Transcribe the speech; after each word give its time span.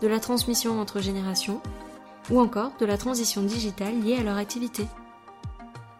de 0.00 0.08
la 0.08 0.20
transmission 0.20 0.80
entre 0.80 1.00
générations, 1.00 1.60
ou 2.30 2.40
encore 2.40 2.72
de 2.78 2.86
la 2.86 2.98
transition 2.98 3.42
digitale 3.42 4.00
liée 4.00 4.16
à 4.16 4.22
leur 4.22 4.36
activité. 4.36 4.86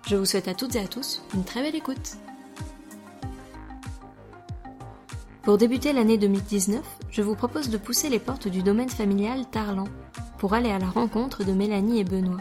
Je 0.07 0.17
vous 0.17 0.25
souhaite 0.25 0.49
à 0.49 0.55
toutes 0.55 0.77
et 0.77 0.81
à 0.81 0.87
tous 0.87 1.23
une 1.35 1.45
très 1.45 1.63
belle 1.63 1.75
écoute. 1.75 2.17
Pour 5.43 5.59
débuter 5.59 5.93
l'année 5.93 6.19
2019, 6.19 6.83
je 7.11 7.23
vous 7.23 7.37
propose 7.37 7.71
de 7.71 7.77
pousser 7.77 8.09
les 8.09 8.19
portes 8.19 8.49
du 8.49 8.63
domaine 8.63 8.89
familial 8.89 9.47
Tarlan 9.47 9.87
pour 10.39 10.55
aller 10.55 10.71
à 10.71 10.79
la 10.79 10.89
rencontre 10.89 11.45
de 11.45 11.53
Mélanie 11.53 12.01
et 12.01 12.05
Benoît. 12.05 12.41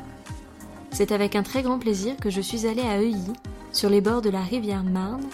C'est 0.91 1.11
avec 1.11 1.35
un 1.35 1.43
très 1.43 1.61
grand 1.61 1.77
plaisir 1.77 2.15
que 2.17 2.29
je 2.29 2.41
suis 2.41 2.65
allée 2.65 2.81
à 2.81 2.99
Euilly, 2.99 3.33
sur 3.71 3.89
les 3.89 4.01
bords 4.01 4.21
de 4.21 4.29
la 4.29 4.41
rivière 4.41 4.83
Marne, 4.83 5.25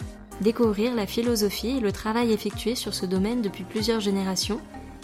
découvrir 0.41 0.95
la 0.95 1.05
philosophie 1.05 1.77
et 1.77 1.79
le 1.79 1.91
travail 1.91 2.34
effectué 2.34 2.76
sur 2.76 2.93
ce 2.93 3.05
domaine 3.05 3.41
depuis 3.41 3.63
plusieurs 3.63 3.99
générations 3.99 4.59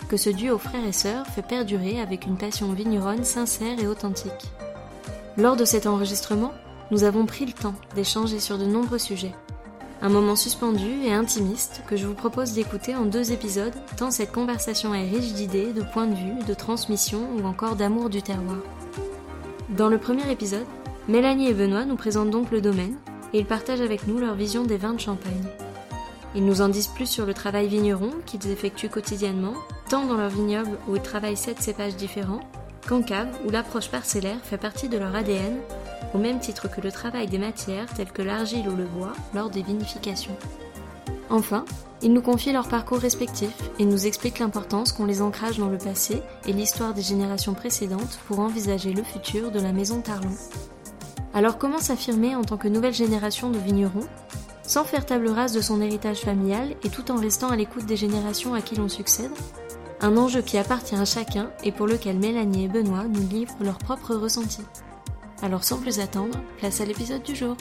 que 0.10 0.18
ce 0.18 0.30
duo 0.30 0.58
frères 0.58 0.86
et 0.86 0.94
sœurs 0.94 1.28
fait 1.28 1.42
perdurer 1.42 2.00
avec 2.02 2.26
une 2.26 2.38
passion 2.38 2.72
vigneronne 2.72 3.24
sincère 3.24 3.80
et 3.80 3.88
authentique. 3.88 4.52
Lors 5.38 5.56
de 5.56 5.66
cet 5.66 5.86
enregistrement, 5.86 6.54
nous 6.92 7.04
avons 7.04 7.26
pris 7.26 7.46
le 7.46 7.54
temps 7.54 7.76
d'échanger 7.96 8.40
sur 8.40 8.58
de 8.58 8.66
nombreux 8.66 8.98
sujets. 8.98 9.36
Un 10.02 10.10
moment 10.10 10.36
suspendu 10.36 11.04
et 11.06 11.14
intimiste 11.14 11.82
que 11.88 11.98
je 11.98 12.06
vous 12.06 12.14
propose 12.14 12.54
d'écouter 12.54 12.96
en 12.96 13.06
deux 13.06 13.32
épisodes, 13.32 13.74
tant 13.98 14.12
cette 14.12 14.32
conversation 14.32 14.94
est 14.94 15.10
riche 15.10 15.34
d'idées, 15.34 15.74
de 15.74 15.82
points 15.82 16.06
de 16.06 16.16
vue, 16.16 16.46
de 16.48 16.54
transmission 16.54 17.28
ou 17.36 17.46
encore 17.46 17.76
d'amour 17.76 18.10
du 18.10 18.22
terroir. 18.22 18.58
Dans 19.70 19.90
le 19.90 19.98
premier 19.98 20.32
épisode, 20.32 20.66
Mélanie 21.08 21.48
et 21.48 21.54
Benoît 21.54 21.86
nous 21.86 21.96
présentent 21.96 22.30
donc 22.30 22.52
le 22.52 22.62
domaine 22.62 22.96
et 23.34 23.40
ils 23.40 23.46
partagent 23.46 23.82
avec 23.82 24.08
nous 24.08 24.20
leur 24.20 24.36
vision 24.36 24.64
des 24.64 24.78
vins 24.78 24.94
de 24.94 25.00
Champagne. 25.00 25.46
Ils 26.36 26.46
nous 26.46 26.62
en 26.62 26.70
disent 26.70 26.88
plus 26.88 27.08
sur 27.08 27.26
le 27.26 27.34
travail 27.34 27.68
vigneron 27.68 28.12
qu'ils 28.26 28.52
effectuent 28.52 28.90
quotidiennement, 28.90 29.56
tant 29.90 30.06
dans 30.06 30.18
leur 30.18 30.30
vignoble 30.30 30.78
où 30.88 30.96
ils 30.96 31.02
travaillent 31.02 31.38
sept 31.38 31.62
cépages 31.62 31.96
différents, 31.96 32.42
qu'en 32.88 33.02
cave 33.02 33.30
où 33.46 33.50
l'approche 33.50 33.90
parcellaire 33.90 34.40
fait 34.44 34.58
partie 34.58 34.90
de 34.90 34.98
leur 34.98 35.16
ADN, 35.16 35.58
au 36.14 36.18
même 36.18 36.40
titre 36.40 36.70
que 36.70 36.82
le 36.82 36.92
travail 36.92 37.28
des 37.28 37.38
matières 37.38 37.94
telles 37.94 38.12
que 38.12 38.22
l'argile 38.22 38.68
ou 38.70 38.76
le 38.76 38.86
bois 38.86 39.14
lors 39.34 39.50
des 39.50 39.62
vinifications. 39.62 40.36
Enfin, 41.30 41.66
ils 42.02 42.14
nous 42.14 42.22
confient 42.22 42.54
leur 42.54 42.70
parcours 42.70 43.00
respectif 43.00 43.54
et 43.80 43.86
nous 43.86 44.06
expliquent 44.06 44.40
l'importance 44.40 44.92
qu'on 44.92 45.06
les 45.06 45.22
ancrage 45.22 45.58
dans 45.58 45.70
le 45.70 45.78
passé 45.78 46.22
et 46.46 46.54
l'histoire 46.54 46.94
des 46.94 47.02
générations 47.02 47.54
précédentes 47.54 48.20
pour 48.28 48.40
envisager 48.40 48.94
le 48.94 49.04
futur 49.04 49.52
de 49.52 49.60
la 49.60 49.74
maison 49.74 50.02
Tarlon. 50.02 50.36
Alors 51.34 51.58
comment 51.58 51.80
s'affirmer 51.80 52.36
en 52.36 52.44
tant 52.44 52.58
que 52.58 52.68
nouvelle 52.68 52.94
génération 52.94 53.50
de 53.50 53.58
vignerons 53.58 54.08
sans 54.64 54.84
faire 54.84 55.06
table 55.06 55.30
rase 55.30 55.54
de 55.54 55.62
son 55.62 55.82
héritage 55.82 56.20
familial 56.20 56.76
et 56.84 56.90
tout 56.90 57.10
en 57.10 57.16
restant 57.16 57.50
à 57.50 57.56
l'écoute 57.56 57.86
des 57.86 57.96
générations 57.96 58.54
à 58.54 58.62
qui 58.62 58.76
l'on 58.76 58.90
succède? 58.90 59.32
Un 60.00 60.16
enjeu 60.16 60.44
qui 60.44 60.60
appartient 60.60 60.96
à 60.96 61.06
chacun 61.06 61.50
et 61.64 61.72
pour 61.72 61.88
lequel 61.88 62.18
Mélanie 62.18 62.66
et 62.66 62.68
Benoît 62.68 63.06
nous 63.06 63.28
livrent 63.28 63.64
leurs 63.64 63.80
propres 63.80 64.14
ressentis. 64.14 64.66
Alors 65.42 65.64
sans 65.64 65.82
plus 65.82 66.00
attendre, 66.00 66.38
place 66.58 66.82
à 66.82 66.86
l'épisode 66.86 67.24
du 67.24 67.36
jour. 67.36 67.58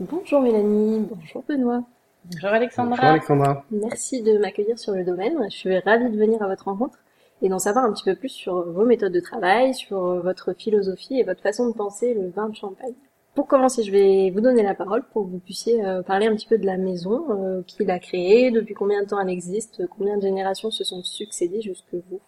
Bonjour 0.00 0.40
Mélanie, 0.40 1.06
bonjour 1.08 1.44
Benoît. 1.48 1.84
Bonjour 2.24 2.50
Alexandra. 2.50 2.96
Bonjour 2.96 3.10
Alexandra. 3.10 3.64
Merci 3.70 4.22
de 4.22 4.38
m'accueillir 4.38 4.76
sur 4.76 4.92
le 4.92 5.04
domaine. 5.04 5.38
Je 5.48 5.56
suis 5.56 5.78
ravie 5.78 6.10
de 6.10 6.18
venir 6.18 6.42
à 6.42 6.48
votre 6.48 6.64
rencontre 6.64 6.98
et 7.40 7.48
d'en 7.48 7.60
savoir 7.60 7.84
un 7.84 7.92
petit 7.92 8.04
peu 8.04 8.16
plus 8.16 8.30
sur 8.30 8.68
vos 8.68 8.84
méthodes 8.84 9.12
de 9.12 9.20
travail, 9.20 9.74
sur 9.74 10.20
votre 10.22 10.54
philosophie 10.54 11.20
et 11.20 11.22
votre 11.22 11.40
façon 11.40 11.68
de 11.68 11.72
penser 11.72 12.14
le 12.14 12.30
vin 12.30 12.48
de 12.48 12.56
champagne. 12.56 12.94
Pour 13.34 13.46
commencer, 13.46 13.82
je 13.82 13.92
vais 13.92 14.30
vous 14.30 14.40
donner 14.40 14.62
la 14.62 14.74
parole 14.74 15.04
pour 15.12 15.24
que 15.24 15.30
vous 15.30 15.38
puissiez 15.38 15.84
euh, 15.84 16.02
parler 16.02 16.26
un 16.26 16.34
petit 16.34 16.48
peu 16.48 16.58
de 16.58 16.66
la 16.66 16.76
maison, 16.76 17.26
euh, 17.30 17.62
qui 17.66 17.84
l'a 17.84 17.98
créée, 17.98 18.50
depuis 18.50 18.74
combien 18.74 19.02
de 19.02 19.08
temps 19.08 19.20
elle 19.20 19.30
existe, 19.30 19.86
combien 19.88 20.16
de 20.16 20.22
générations 20.22 20.70
se 20.70 20.84
sont 20.84 21.02
succédées 21.02 21.62
jusque 21.62 21.94
vous. 22.10 22.20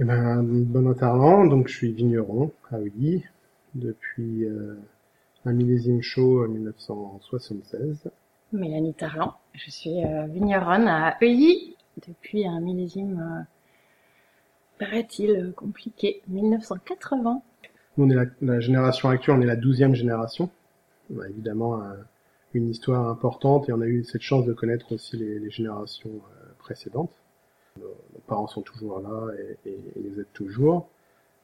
Eh 0.00 0.04
ben, 0.04 0.42
Benoît 0.42 0.94
Tarlan, 0.94 1.46
donc 1.46 1.68
je 1.68 1.74
suis 1.74 1.92
vigneron 1.92 2.50
à 2.70 2.78
Ouilly 2.78 3.24
depuis 3.74 4.44
euh, 4.44 4.76
un 5.44 5.52
millésime 5.52 6.02
chaud 6.02 6.44
en 6.44 6.48
1976. 6.48 8.10
Mélanie 8.52 8.94
Tarlan, 8.94 9.34
je 9.54 9.70
suis 9.70 10.04
euh, 10.04 10.26
vigneronne 10.26 10.88
à 10.88 11.16
Euilly 11.22 11.76
depuis 12.06 12.46
un 12.46 12.60
millésime, 12.60 13.20
euh, 13.20 14.84
paraît-il, 14.84 15.52
compliqué, 15.56 16.22
1980. 16.28 17.42
Nous, 17.96 18.06
on 18.06 18.10
est 18.10 18.28
la, 18.40 18.60
génération 18.60 19.08
actuelle, 19.08 19.36
on 19.38 19.40
est 19.42 19.46
la 19.46 19.56
douzième 19.56 19.94
génération. 19.94 20.50
On 21.14 21.20
a 21.20 21.28
évidemment 21.28 21.80
un, 21.82 21.96
une 22.54 22.70
histoire 22.70 23.08
importante 23.08 23.68
et 23.68 23.72
on 23.72 23.80
a 23.80 23.86
eu 23.86 24.04
cette 24.04 24.22
chance 24.22 24.46
de 24.46 24.52
connaître 24.52 24.92
aussi 24.92 25.16
les, 25.16 25.50
générations 25.50 26.10
euh, 26.10 26.52
précédentes. 26.58 27.12
Nos, 27.78 27.94
parents 28.26 28.46
sont 28.46 28.62
toujours 28.62 29.00
là 29.00 29.32
et, 29.38 29.70
et, 29.70 29.80
et 29.96 30.02
les 30.02 30.20
aident 30.20 30.32
toujours. 30.32 30.88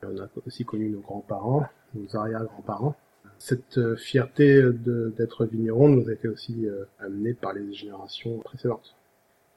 On 0.02 0.18
a 0.18 0.28
aussi 0.46 0.64
connu 0.64 0.88
nos 0.90 1.00
grands-parents, 1.00 1.66
nos 1.94 2.16
arrière-grands-parents. 2.16 2.94
Cette 3.38 3.78
euh, 3.78 3.96
fierté 3.96 4.62
d'être 4.72 5.44
vigneron 5.44 5.88
nous 5.88 6.08
a 6.08 6.12
été 6.12 6.28
aussi 6.28 6.66
euh, 6.66 6.84
amenée 6.98 7.34
par 7.34 7.52
les 7.52 7.72
générations 7.72 8.38
précédentes. 8.38 8.94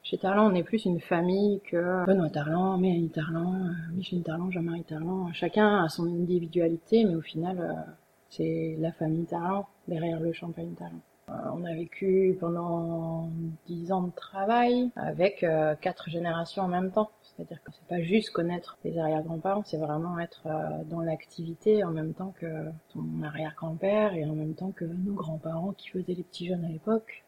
Chez 0.04 0.18
Tarlan, 0.18 0.50
on 0.50 0.54
est 0.56 0.64
plus 0.64 0.84
une 0.84 0.98
famille 0.98 1.60
que 1.60 2.04
Benoît 2.06 2.28
Tarlan, 2.28 2.76
Mélanie 2.76 3.10
Tarlan, 3.10 3.66
euh, 3.66 3.94
Micheline 3.94 4.24
Tarlan, 4.24 4.50
Jean-Marie 4.50 4.82
Tarlan. 4.82 5.32
Chacun 5.32 5.84
a 5.84 5.88
son 5.88 6.06
individualité, 6.06 7.04
mais 7.04 7.14
au 7.14 7.20
final, 7.20 7.60
euh, 7.60 7.92
c'est 8.28 8.76
la 8.80 8.90
famille 8.90 9.26
Tarlan 9.26 9.64
derrière 9.86 10.18
le 10.18 10.32
champagne 10.32 10.74
Tarlan. 10.74 10.98
Euh, 11.28 11.32
on 11.54 11.64
a 11.64 11.72
vécu 11.72 12.36
pendant 12.40 13.30
dix 13.68 13.92
ans 13.92 14.02
de 14.02 14.10
travail 14.10 14.90
avec 14.96 15.46
quatre 15.80 16.10
générations 16.10 16.64
en 16.64 16.68
même 16.68 16.90
temps. 16.90 17.10
C'est-à-dire 17.22 17.62
que 17.62 17.70
c'est 17.70 17.86
pas 17.86 18.02
juste 18.02 18.30
connaître 18.30 18.78
les 18.84 18.98
arrière-grands-parents, 18.98 19.62
c'est 19.64 19.78
vraiment 19.78 20.18
être 20.18 20.48
dans 20.90 21.00
l'activité 21.00 21.84
en 21.84 21.92
même 21.92 22.12
temps 22.12 22.34
que 22.40 22.46
son 22.88 23.22
arrière-grand-père 23.22 24.14
et 24.14 24.24
en 24.24 24.34
même 24.34 24.54
temps 24.54 24.72
que 24.72 24.84
nos 24.84 25.14
grands-parents 25.14 25.72
qui 25.72 25.88
faisaient 25.88 26.14
les 26.14 26.24
petits 26.24 26.48
jeunes 26.48 26.64
à 26.64 26.68
l'époque. 26.68 27.24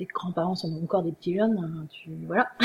Tes 0.00 0.06
grands-parents 0.06 0.54
sont 0.54 0.72
encore 0.82 1.02
des 1.02 1.12
petits 1.12 1.36
jeunes, 1.36 1.58
hein, 1.58 1.86
tu 1.90 2.08
voilà. 2.26 2.48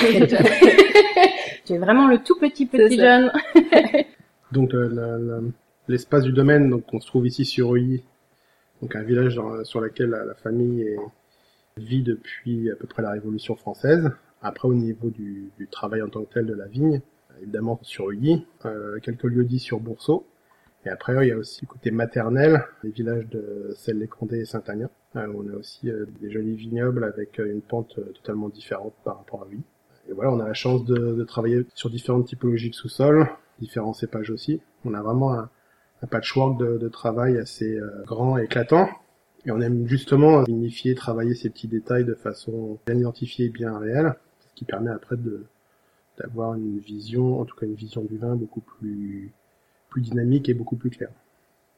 tu 1.65 1.73
es 1.73 1.77
vraiment 1.77 2.07
le 2.07 2.19
tout 2.19 2.39
petit 2.39 2.65
petit 2.65 2.95
jeune. 2.95 3.29
donc 4.53 4.73
l'espace 5.89 6.23
du 6.23 6.31
domaine, 6.31 6.69
donc 6.69 6.85
on 6.93 7.01
se 7.01 7.07
trouve 7.07 7.27
ici 7.27 7.43
sur 7.43 7.75
Uy, 7.75 8.01
donc 8.81 8.95
un 8.95 9.03
village 9.03 9.35
dans, 9.35 9.65
sur 9.65 9.81
lequel 9.81 10.11
la, 10.11 10.23
la 10.23 10.33
famille 10.33 10.83
est, 10.83 10.97
vit 11.75 12.03
depuis 12.03 12.71
à 12.71 12.75
peu 12.77 12.87
près 12.87 13.01
la 13.01 13.11
Révolution 13.11 13.57
française. 13.57 14.09
Après, 14.41 14.69
au 14.69 14.73
niveau 14.73 15.09
du, 15.09 15.51
du, 15.57 15.67
travail 15.67 16.01
en 16.01 16.07
tant 16.07 16.23
que 16.23 16.33
tel 16.33 16.45
de 16.45 16.53
la 16.53 16.67
vigne, 16.67 17.01
évidemment 17.41 17.77
sur 17.81 18.11
Uy, 18.11 18.45
euh, 18.63 18.97
quelques 19.01 19.25
lieux 19.25 19.43
dits 19.43 19.59
sur 19.59 19.81
Boursault. 19.81 20.25
Et 20.85 20.89
après, 20.89 21.13
il 21.25 21.29
y 21.29 21.31
a 21.33 21.37
aussi 21.37 21.63
le 21.63 21.67
côté 21.67 21.91
maternel, 21.91 22.63
les 22.83 22.91
villages 22.91 23.27
de 23.27 23.73
Celles-les-Condés 23.75 24.39
et 24.39 24.45
Saint-Agnan. 24.45 24.89
Euh, 25.15 25.31
on 25.33 25.47
a 25.49 25.57
aussi 25.57 25.89
euh, 25.89 26.05
des 26.21 26.31
jolis 26.31 26.55
vignobles 26.55 27.03
avec 27.03 27.39
euh, 27.39 27.51
une 27.51 27.61
pente 27.61 27.95
totalement 28.15 28.49
différente 28.49 28.93
par 29.03 29.17
rapport 29.17 29.43
à 29.43 29.47
lui. 29.49 29.61
Et 30.09 30.13
voilà, 30.13 30.31
on 30.31 30.39
a 30.39 30.47
la 30.47 30.53
chance 30.53 30.85
de, 30.85 31.23
travailler 31.23 31.65
sur 31.73 31.89
différentes 31.89 32.27
typologies 32.27 32.69
de 32.69 32.75
sous-sol, 32.75 33.27
différents 33.59 33.93
cépages 33.93 34.29
aussi. 34.29 34.61
On 34.83 34.93
a 34.93 35.01
vraiment 35.01 35.33
un, 35.33 35.49
patchwork 36.11 36.59
de, 36.59 36.87
travail 36.89 37.39
assez 37.39 37.79
grand 38.05 38.37
et 38.37 38.43
éclatant. 38.43 38.87
Et 39.47 39.51
on 39.51 39.59
aime 39.61 39.87
justement 39.87 40.43
vinifier, 40.43 40.93
travailler 40.93 41.33
ces 41.33 41.49
petits 41.49 41.67
détails 41.67 42.05
de 42.05 42.13
façon 42.13 42.77
bien 42.85 42.95
identifiée 42.95 43.47
et 43.47 43.49
bien 43.49 43.75
réelle, 43.79 44.13
ce 44.41 44.53
qui 44.53 44.65
permet 44.65 44.91
après 44.91 45.15
d'avoir 46.19 46.53
une 46.53 46.77
vision, 46.77 47.41
en 47.41 47.45
tout 47.45 47.55
cas 47.55 47.65
une 47.65 47.73
vision 47.73 48.03
du 48.03 48.19
vin 48.19 48.35
beaucoup 48.35 48.61
plus 48.61 49.33
dynamique 49.97 50.49
et 50.49 50.53
beaucoup 50.53 50.75
plus 50.75 50.91
claire. 50.91 51.09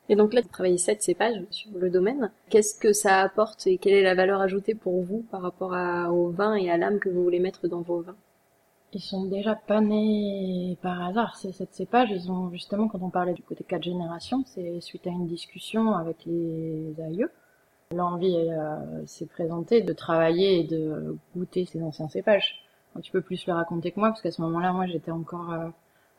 Et 0.09 0.15
donc 0.15 0.33
là, 0.33 0.41
vous 0.41 0.47
travaillez 0.47 0.77
sept 0.77 1.01
cépages 1.03 1.43
sur 1.49 1.71
le 1.77 1.89
domaine. 1.89 2.31
Qu'est-ce 2.49 2.79
que 2.79 2.93
ça 2.93 3.21
apporte 3.21 3.67
et 3.67 3.77
quelle 3.77 3.93
est 3.93 4.03
la 4.03 4.15
valeur 4.15 4.41
ajoutée 4.41 4.75
pour 4.75 5.01
vous 5.03 5.25
par 5.31 5.41
rapport 5.41 5.73
au 6.13 6.29
vin 6.29 6.55
et 6.55 6.69
à 6.69 6.77
l'âme 6.77 6.99
que 6.99 7.09
vous 7.09 7.23
voulez 7.23 7.39
mettre 7.39 7.67
dans 7.67 7.81
vos 7.81 8.01
vins? 8.01 8.15
Ils 8.93 9.01
sont 9.01 9.25
déjà 9.25 9.53
pas 9.53 9.81
nés 9.81 10.77
par 10.81 11.03
hasard. 11.03 11.35
Ces 11.35 11.51
sept 11.51 11.73
cépages, 11.73 12.09
ils 12.09 12.31
ont 12.31 12.49
justement, 12.51 12.87
quand 12.87 13.01
on 13.01 13.09
parlait 13.09 13.33
du 13.33 13.43
côté 13.43 13.65
quatre 13.67 13.83
générations, 13.83 14.43
c'est 14.45 14.79
suite 14.81 15.05
à 15.07 15.09
une 15.09 15.27
discussion 15.27 15.93
avec 15.93 16.17
les 16.25 16.93
aïeux. 17.01 17.29
L'envie 17.93 18.35
euh, 18.35 19.05
s'est 19.05 19.25
présentée 19.25 19.81
de 19.81 19.93
travailler 19.93 20.59
et 20.59 20.63
de 20.63 21.17
goûter 21.35 21.65
ces 21.65 21.81
anciens 21.83 22.09
cépages. 22.09 22.63
tu 23.03 23.11
peux 23.11 23.21
plus 23.21 23.45
le 23.45 23.53
raconter 23.53 23.91
que 23.91 23.99
moi, 23.99 24.09
parce 24.09 24.21
qu'à 24.21 24.31
ce 24.31 24.41
moment-là, 24.41 24.73
moi, 24.73 24.87
j'étais 24.87 25.11
encore 25.11 25.51
euh, 25.53 25.69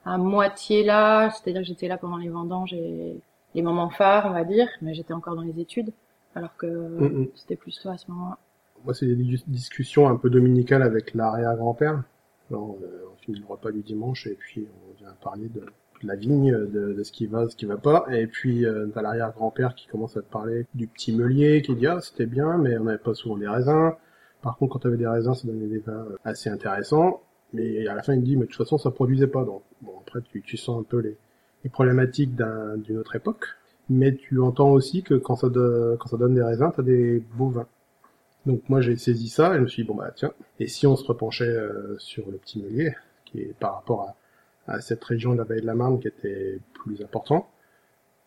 à 0.05 0.19
moitié 0.19 0.85
là, 0.85 1.31
c'est-à-dire 1.31 1.62
que 1.62 1.67
j'étais 1.67 1.88
là 1.88 1.99
pendant 1.99 2.17
les 2.17 2.29
vendanges 2.29 2.75
et 2.75 3.17
les 3.55 3.62
moments 3.62 3.91
phares, 3.91 4.27
on 4.27 4.33
va 4.33 4.45
dire, 4.45 4.69
mais 4.83 4.95
j'étais 4.95 5.12
encore 5.15 5.35
dans 5.37 5.43
les 5.43 5.59
études, 5.61 5.93
alors 6.35 6.56
que 6.56 6.67
Mm, 6.67 7.23
mm. 7.23 7.29
c'était 7.35 7.56
plus 7.56 7.79
toi 7.81 7.93
à 7.93 7.99
ce 7.99 8.11
moment-là. 8.11 8.39
Moi, 8.85 8.95
c'est 8.95 9.06
des 9.06 9.17
dis- 9.17 9.45
discussions 9.49 10.09
un 10.09 10.17
peu 10.17 10.31
dominicales 10.31 10.83
avec 10.83 11.15
l'arrière-grand-père. 11.15 12.03
Alors, 12.50 12.77
euh, 12.83 13.05
on 13.12 13.17
finit 13.17 13.41
le 13.41 13.47
repas 13.47 13.73
du 13.73 13.83
dimanche 13.83 14.27
et 14.27 14.35
puis 14.35 14.67
on 14.91 14.99
vient 15.03 15.12
parler 15.23 15.49
de, 15.49 15.61
de 15.61 16.06
la 16.06 16.15
vigne, 16.15 16.53
de, 16.53 16.93
de 16.95 17.03
ce 17.03 17.11
qui 17.12 17.27
va, 17.27 17.49
ce 17.49 17.56
qui 17.56 17.67
va 17.67 17.77
pas. 17.77 18.06
Et 18.11 18.27
puis, 18.27 18.65
euh, 18.65 18.87
t'as 18.95 19.03
l'arrière-grand-père 19.03 19.75
qui 19.75 19.87
commence 19.89 20.17
à 20.17 20.23
te 20.23 20.31
parler 20.31 20.67
du 20.75 20.87
petit 20.87 21.12
meulier, 21.15 21.61
qui 21.62 21.75
dit 21.75 21.87
ah 21.87 22.00
c'était 22.00 22.27
bien, 22.27 22.56
mais 22.59 22.79
on 22.79 22.85
n'avait 22.85 22.99
pas 22.99 23.15
souvent 23.15 23.37
des 23.37 23.49
raisins. 23.49 23.93
Par 24.43 24.56
contre, 24.56 24.75
quand 24.75 24.79
t'avais 24.81 24.97
des 24.97 25.06
raisins, 25.09 25.35
ça 25.35 25.47
donnait 25.49 25.67
des 25.67 25.81
vins 25.81 26.06
assez 26.25 26.49
intéressants. 26.49 27.21
Mais 27.53 27.87
à 27.89 27.95
la 27.95 28.03
fin, 28.03 28.15
il 28.15 28.23
dit 28.23 28.37
mais 28.37 28.45
de 28.45 28.50
toute 28.50 28.59
façon, 28.59 28.79
ça 28.79 28.91
produisait 28.93 29.27
pas. 29.27 29.45
Donc, 29.45 29.62
bon, 29.83 29.93
après, 30.06 30.21
tu, 30.31 30.41
tu 30.43 30.56
sens 30.56 30.79
un 30.81 30.85
peu 30.85 30.99
les, 31.00 31.17
les 31.64 31.70
problématiques 31.70 32.34
d'un- 32.34 32.76
d'une 32.76 32.99
autre 32.99 33.16
époque. 33.16 33.46
Mais 33.90 34.14
tu 34.14 34.40
entends 34.40 34.70
aussi 34.70 35.02
que 35.02 35.14
quand 35.14 35.37
ça, 35.37 35.49
de- 35.49 35.96
quand 35.99 36.08
ça 36.08 36.16
donne 36.19 36.34
des 36.34 36.43
raisins, 36.43 36.70
t'as 36.75 36.82
des 36.82 37.22
beaux 37.37 37.49
vins. 37.50 37.66
Donc 38.46 38.62
moi 38.69 38.81
j'ai 38.81 38.96
saisi 38.96 39.28
ça 39.28 39.55
et 39.55 39.58
je 39.58 39.62
me 39.62 39.69
suis 39.69 39.82
dit 39.82 39.88
bon 39.88 39.94
bah 39.96 40.10
tiens 40.14 40.32
et 40.58 40.69
si 40.69 40.87
on 40.87 40.96
se 40.96 41.05
repenchait 41.05 41.44
euh, 41.49 41.96
sur 41.99 42.31
le 42.31 42.38
petit 42.38 42.62
meulier 42.62 42.94
qui 43.26 43.40
est 43.40 43.55
par 43.58 43.75
rapport 43.75 44.14
à, 44.66 44.72
à 44.75 44.81
cette 44.81 45.05
région 45.05 45.32
de 45.32 45.38
la 45.38 45.44
vallée 45.44 45.60
de 45.60 45.66
la 45.66 45.75
Marne 45.75 46.00
qui 46.00 46.08
était 46.08 46.58
plus 46.72 47.02
important 47.02 47.49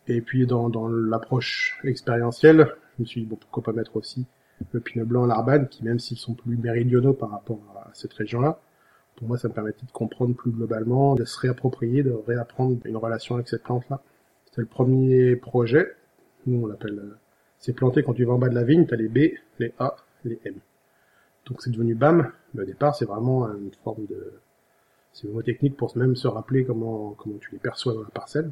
et 0.06 0.20
puis 0.20 0.46
dans, 0.46 0.68
dans 0.68 0.86
l'approche 0.88 1.80
expérientielle 1.84 2.68
je 2.98 3.02
me 3.02 3.06
suis 3.06 3.22
dit 3.22 3.26
bon 3.26 3.36
pourquoi 3.36 3.62
pas 3.64 3.72
mettre 3.72 3.96
aussi 3.96 4.26
le 4.72 4.80
pinot 4.80 5.06
blanc 5.06 5.26
l'arbane 5.26 5.66
qui 5.68 5.82
même 5.82 5.98
s'ils 5.98 6.18
sont 6.18 6.34
plus 6.34 6.56
méridionaux 6.56 7.14
par 7.14 7.30
rapport 7.30 7.58
à 7.76 7.90
cette 7.94 8.12
région 8.12 8.40
là 8.40 8.60
pour 9.16 9.28
moi 9.28 9.38
ça 9.38 9.48
me 9.48 9.54
permettait 9.54 9.86
de 9.86 9.92
comprendre 9.92 10.34
plus 10.34 10.50
globalement 10.50 11.14
de 11.14 11.24
se 11.24 11.38
réapproprier 11.38 12.02
de 12.02 12.12
réapprendre 12.12 12.78
une 12.84 12.96
relation 12.96 13.36
avec 13.36 13.48
cette 13.48 13.62
plante 13.62 13.88
là 13.90 14.02
c'était 14.46 14.62
le 14.62 14.66
premier 14.66 15.36
projet 15.36 15.94
nous 16.46 16.64
on 16.64 16.66
l'appelle 16.66 16.98
euh, 16.98 17.18
c'est 17.62 17.72
planté 17.72 18.02
quand 18.02 18.14
tu 18.14 18.24
vas 18.24 18.32
en 18.32 18.38
bas 18.38 18.48
de 18.48 18.56
la 18.56 18.64
vigne, 18.64 18.86
tu 18.86 18.92
as 18.92 18.96
les 18.96 19.08
B, 19.08 19.34
les 19.60 19.72
A, 19.78 19.94
les 20.24 20.40
M. 20.44 20.56
Donc 21.46 21.62
c'est 21.62 21.70
devenu 21.70 21.94
BAM, 21.94 22.32
mais 22.54 22.64
au 22.64 22.66
départ 22.66 22.96
c'est 22.96 23.04
vraiment 23.04 23.46
une 23.54 23.70
forme 23.84 24.04
de... 24.06 24.32
C'est 25.12 25.28
une 25.28 25.42
technique 25.44 25.76
pour 25.76 25.96
même 25.96 26.16
se 26.16 26.26
rappeler 26.26 26.64
comment, 26.64 27.14
comment 27.16 27.38
tu 27.38 27.52
les 27.52 27.58
perçois 27.58 27.94
dans 27.94 28.02
la 28.02 28.10
parcelle. 28.10 28.50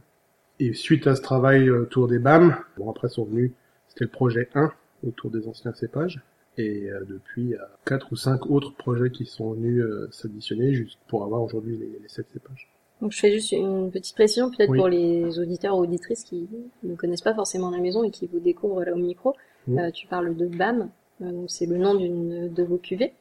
Et 0.60 0.74
suite 0.74 1.08
à 1.08 1.16
ce 1.16 1.22
travail 1.22 1.70
autour 1.70 2.06
des 2.06 2.20
BAM, 2.20 2.56
bon 2.76 2.88
après 2.88 3.08
sont 3.08 3.24
venus, 3.24 3.50
c'était 3.88 4.04
le 4.04 4.10
projet 4.10 4.48
1 4.54 4.70
autour 5.04 5.32
des 5.32 5.48
anciens 5.48 5.74
cépages, 5.74 6.22
et 6.58 6.90
euh, 6.90 7.04
depuis 7.08 7.54
4 7.86 8.12
ou 8.12 8.16
5 8.16 8.50
autres 8.50 8.74
projets 8.74 9.10
qui 9.10 9.26
sont 9.26 9.52
venus 9.52 9.82
euh, 9.82 10.08
s'additionner 10.10 10.74
juste 10.74 10.98
pour 11.08 11.24
avoir 11.24 11.42
aujourd'hui 11.42 11.76
les, 11.76 12.08
7 12.08 12.26
cépages. 12.32 12.68
Donc 13.00 13.12
je 13.12 13.18
fais 13.18 13.32
juste 13.32 13.52
une 13.52 13.90
petite 13.90 14.14
précision 14.14 14.50
peut-être 14.50 14.70
Oui. 14.70 14.78
pour 14.78 14.88
les 14.88 15.38
auditeurs 15.38 15.76
ou 15.78 15.82
auditrices 15.82 16.24
qui 16.24 16.48
ne 16.82 16.94
connaissent 16.96 17.22
pas 17.22 17.34
forcément 17.34 17.70
la 17.70 17.78
maison 17.78 18.04
et 18.04 18.10
qui 18.10 18.26
vous 18.26 18.40
découvrent 18.40 18.84
là 18.84 18.92
au 18.92 18.98
micro. 18.98 19.34
Euh, 19.68 19.90
tu 19.90 20.06
parles 20.06 20.36
de 20.36 20.46
BAM, 20.46 20.90
euh, 21.22 21.30
donc 21.30 21.50
c'est 21.50 21.66
le 21.66 21.76
nom 21.76 21.94
d'une 21.94 22.52
de 22.52 22.62
vos 22.62 22.78
cuvées. 22.78 23.12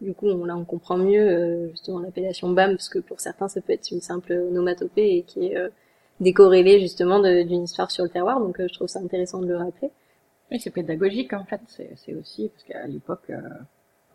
Du 0.00 0.14
coup, 0.14 0.28
on, 0.28 0.44
là, 0.44 0.56
on 0.56 0.64
comprend 0.64 0.96
mieux 0.96 1.20
euh, 1.20 1.70
justement 1.70 2.00
l'appellation 2.00 2.50
BAM 2.50 2.72
parce 2.72 2.88
que 2.88 2.98
pour 2.98 3.20
certains, 3.20 3.48
ça 3.48 3.60
peut 3.60 3.72
être 3.72 3.90
une 3.90 4.00
simple 4.00 4.32
onomatopée 4.32 5.16
et 5.16 5.22
qui 5.22 5.46
est 5.46 5.56
euh, 5.56 5.68
décorrélée 6.20 6.80
justement 6.80 7.20
d'une 7.20 7.64
histoire 7.64 7.90
sur 7.90 8.04
le 8.04 8.10
terroir. 8.10 8.40
Donc, 8.40 8.60
euh, 8.60 8.66
je 8.68 8.74
trouve 8.74 8.88
ça 8.88 9.00
intéressant 9.00 9.40
de 9.40 9.46
le 9.46 9.56
rappeler. 9.56 9.90
Oui, 10.50 10.60
c'est 10.60 10.70
pédagogique 10.70 11.32
en 11.34 11.44
fait, 11.44 11.60
c'est 11.66 11.90
c'est 11.96 12.14
aussi 12.14 12.48
parce 12.48 12.64
qu'à 12.64 12.86
l'époque, 12.86 13.24
euh, 13.30 13.40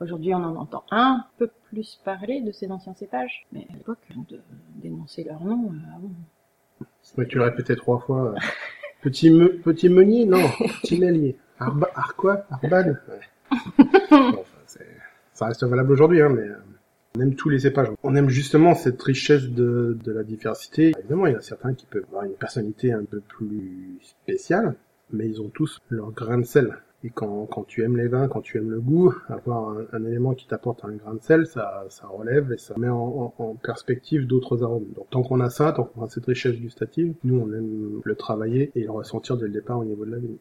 aujourd'hui 0.02 0.34
on 0.34 0.44
en 0.44 0.56
entend 0.56 0.84
un 0.92 1.26
peu 1.38 1.50
plus 1.70 2.00
parler 2.04 2.42
de 2.42 2.52
ces 2.52 2.72
anciens 2.72 2.96
cépages, 2.96 3.46
mais 3.52 3.68
à 3.72 3.74
l'époque, 3.74 4.00
de 4.30 4.40
dénoncer 4.82 5.24
leur 5.24 5.44
nom, 5.44 5.72
euh, 5.72 6.00
bon. 6.02 6.12
Ouais, 7.18 7.28
tu 7.28 7.38
le 7.38 7.44
répétais 7.44 7.76
trois 7.76 8.00
fois. 8.00 8.34
euh, 8.34 8.40
petit 9.04 9.30
me, 9.30 9.58
petit 9.60 9.90
meunier, 9.90 10.26
non, 10.26 10.42
petit 10.82 11.00
mêlier. 11.00 11.38
Arba, 11.60 11.90
ar 11.96 12.16
quoi 12.16 12.46
ouais. 12.64 12.70
Bon, 14.10 14.40
enfin, 14.40 14.58
c'est- 14.66 14.88
Ça 15.34 15.46
reste 15.48 15.64
valable 15.64 15.92
aujourd'hui, 15.92 16.22
hein, 16.22 16.30
mais 16.30 16.42
euh, 16.42 16.56
on 17.16 17.22
aime 17.22 17.36
tous 17.36 17.50
les 17.50 17.60
cépages. 17.60 17.90
On 18.02 18.16
aime 18.16 18.30
justement 18.30 18.74
cette 18.74 19.02
richesse 19.04 19.44
de, 19.50 19.98
de 20.04 20.12
la 20.12 20.24
diversité. 20.24 20.94
Évidemment, 20.98 21.28
il 21.28 21.34
y 21.34 21.36
en 21.36 21.40
a 21.40 21.42
certains 21.44 21.74
qui 21.76 21.86
peuvent 21.86 22.06
avoir 22.08 22.24
une 22.24 22.34
personnalité 22.34 22.92
un 22.92 23.04
peu 23.04 23.20
plus 23.20 23.98
spéciale, 24.02 24.76
mais 25.12 25.28
ils 25.28 25.42
ont 25.42 25.50
tous 25.50 25.80
leur 25.90 26.12
grain 26.12 26.38
de 26.40 26.46
sel. 26.46 26.78
Et 27.06 27.10
quand, 27.10 27.46
quand 27.48 27.64
tu 27.66 27.84
aimes 27.84 27.98
les 27.98 28.08
vins, 28.08 28.30
quand 28.30 28.42
tu 28.42 28.58
aimes 28.58 28.72
le 28.72 28.80
goût, 28.80 29.14
avoir 29.28 29.70
un, 29.70 29.86
un 29.92 30.06
élément 30.06 30.34
qui 30.34 30.48
t'apporte 30.48 30.86
un 30.86 30.94
grain 30.94 31.16
de 31.16 31.22
sel, 31.22 31.46
ça, 31.46 31.84
ça 31.90 32.08
relève 32.08 32.54
et 32.54 32.58
ça 32.58 32.76
met 32.78 32.88
en, 32.88 33.34
en- 33.38 33.44
en 33.44 33.56
perspective 33.56 34.26
d'autres 34.26 34.64
arômes. 34.64 34.88
Donc 34.96 35.10
tant 35.10 35.22
qu'on 35.22 35.42
a 35.42 35.50
ça, 35.50 35.74
tant 35.74 35.84
qu'on 35.84 36.04
a 36.06 36.10
cette 36.10 36.26
richesse 36.26 36.56
gustative, 36.56 37.14
nous 37.26 37.38
on 37.40 37.52
aime 37.54 38.02
le 38.04 38.16
travailler 38.16 38.72
et 38.76 38.84
le 38.84 38.92
ressentir 38.92 39.36
dès 39.36 39.48
le 39.48 39.52
départ 39.52 39.80
au 39.80 39.86
niveau 39.86 40.06
de 40.06 40.12
la 40.12 40.18
vigne. 40.18 40.38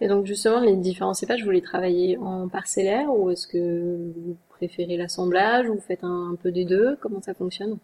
Et 0.00 0.06
donc, 0.06 0.26
justement, 0.26 0.60
les 0.60 0.76
différents 0.76 1.14
cépages, 1.14 1.44
vous 1.44 1.50
les 1.50 1.62
travaillez 1.62 2.16
en 2.18 2.48
parcellaire 2.48 3.12
ou 3.12 3.30
est-ce 3.30 3.48
que 3.48 4.12
vous 4.16 4.36
préférez 4.48 4.96
l'assemblage 4.96 5.68
ou 5.68 5.74
vous 5.74 5.80
faites 5.80 6.04
un, 6.04 6.30
un 6.32 6.36
peu 6.36 6.52
des 6.52 6.64
deux? 6.64 6.96
Comment 7.00 7.20
ça 7.20 7.34
fonctionne? 7.34 7.78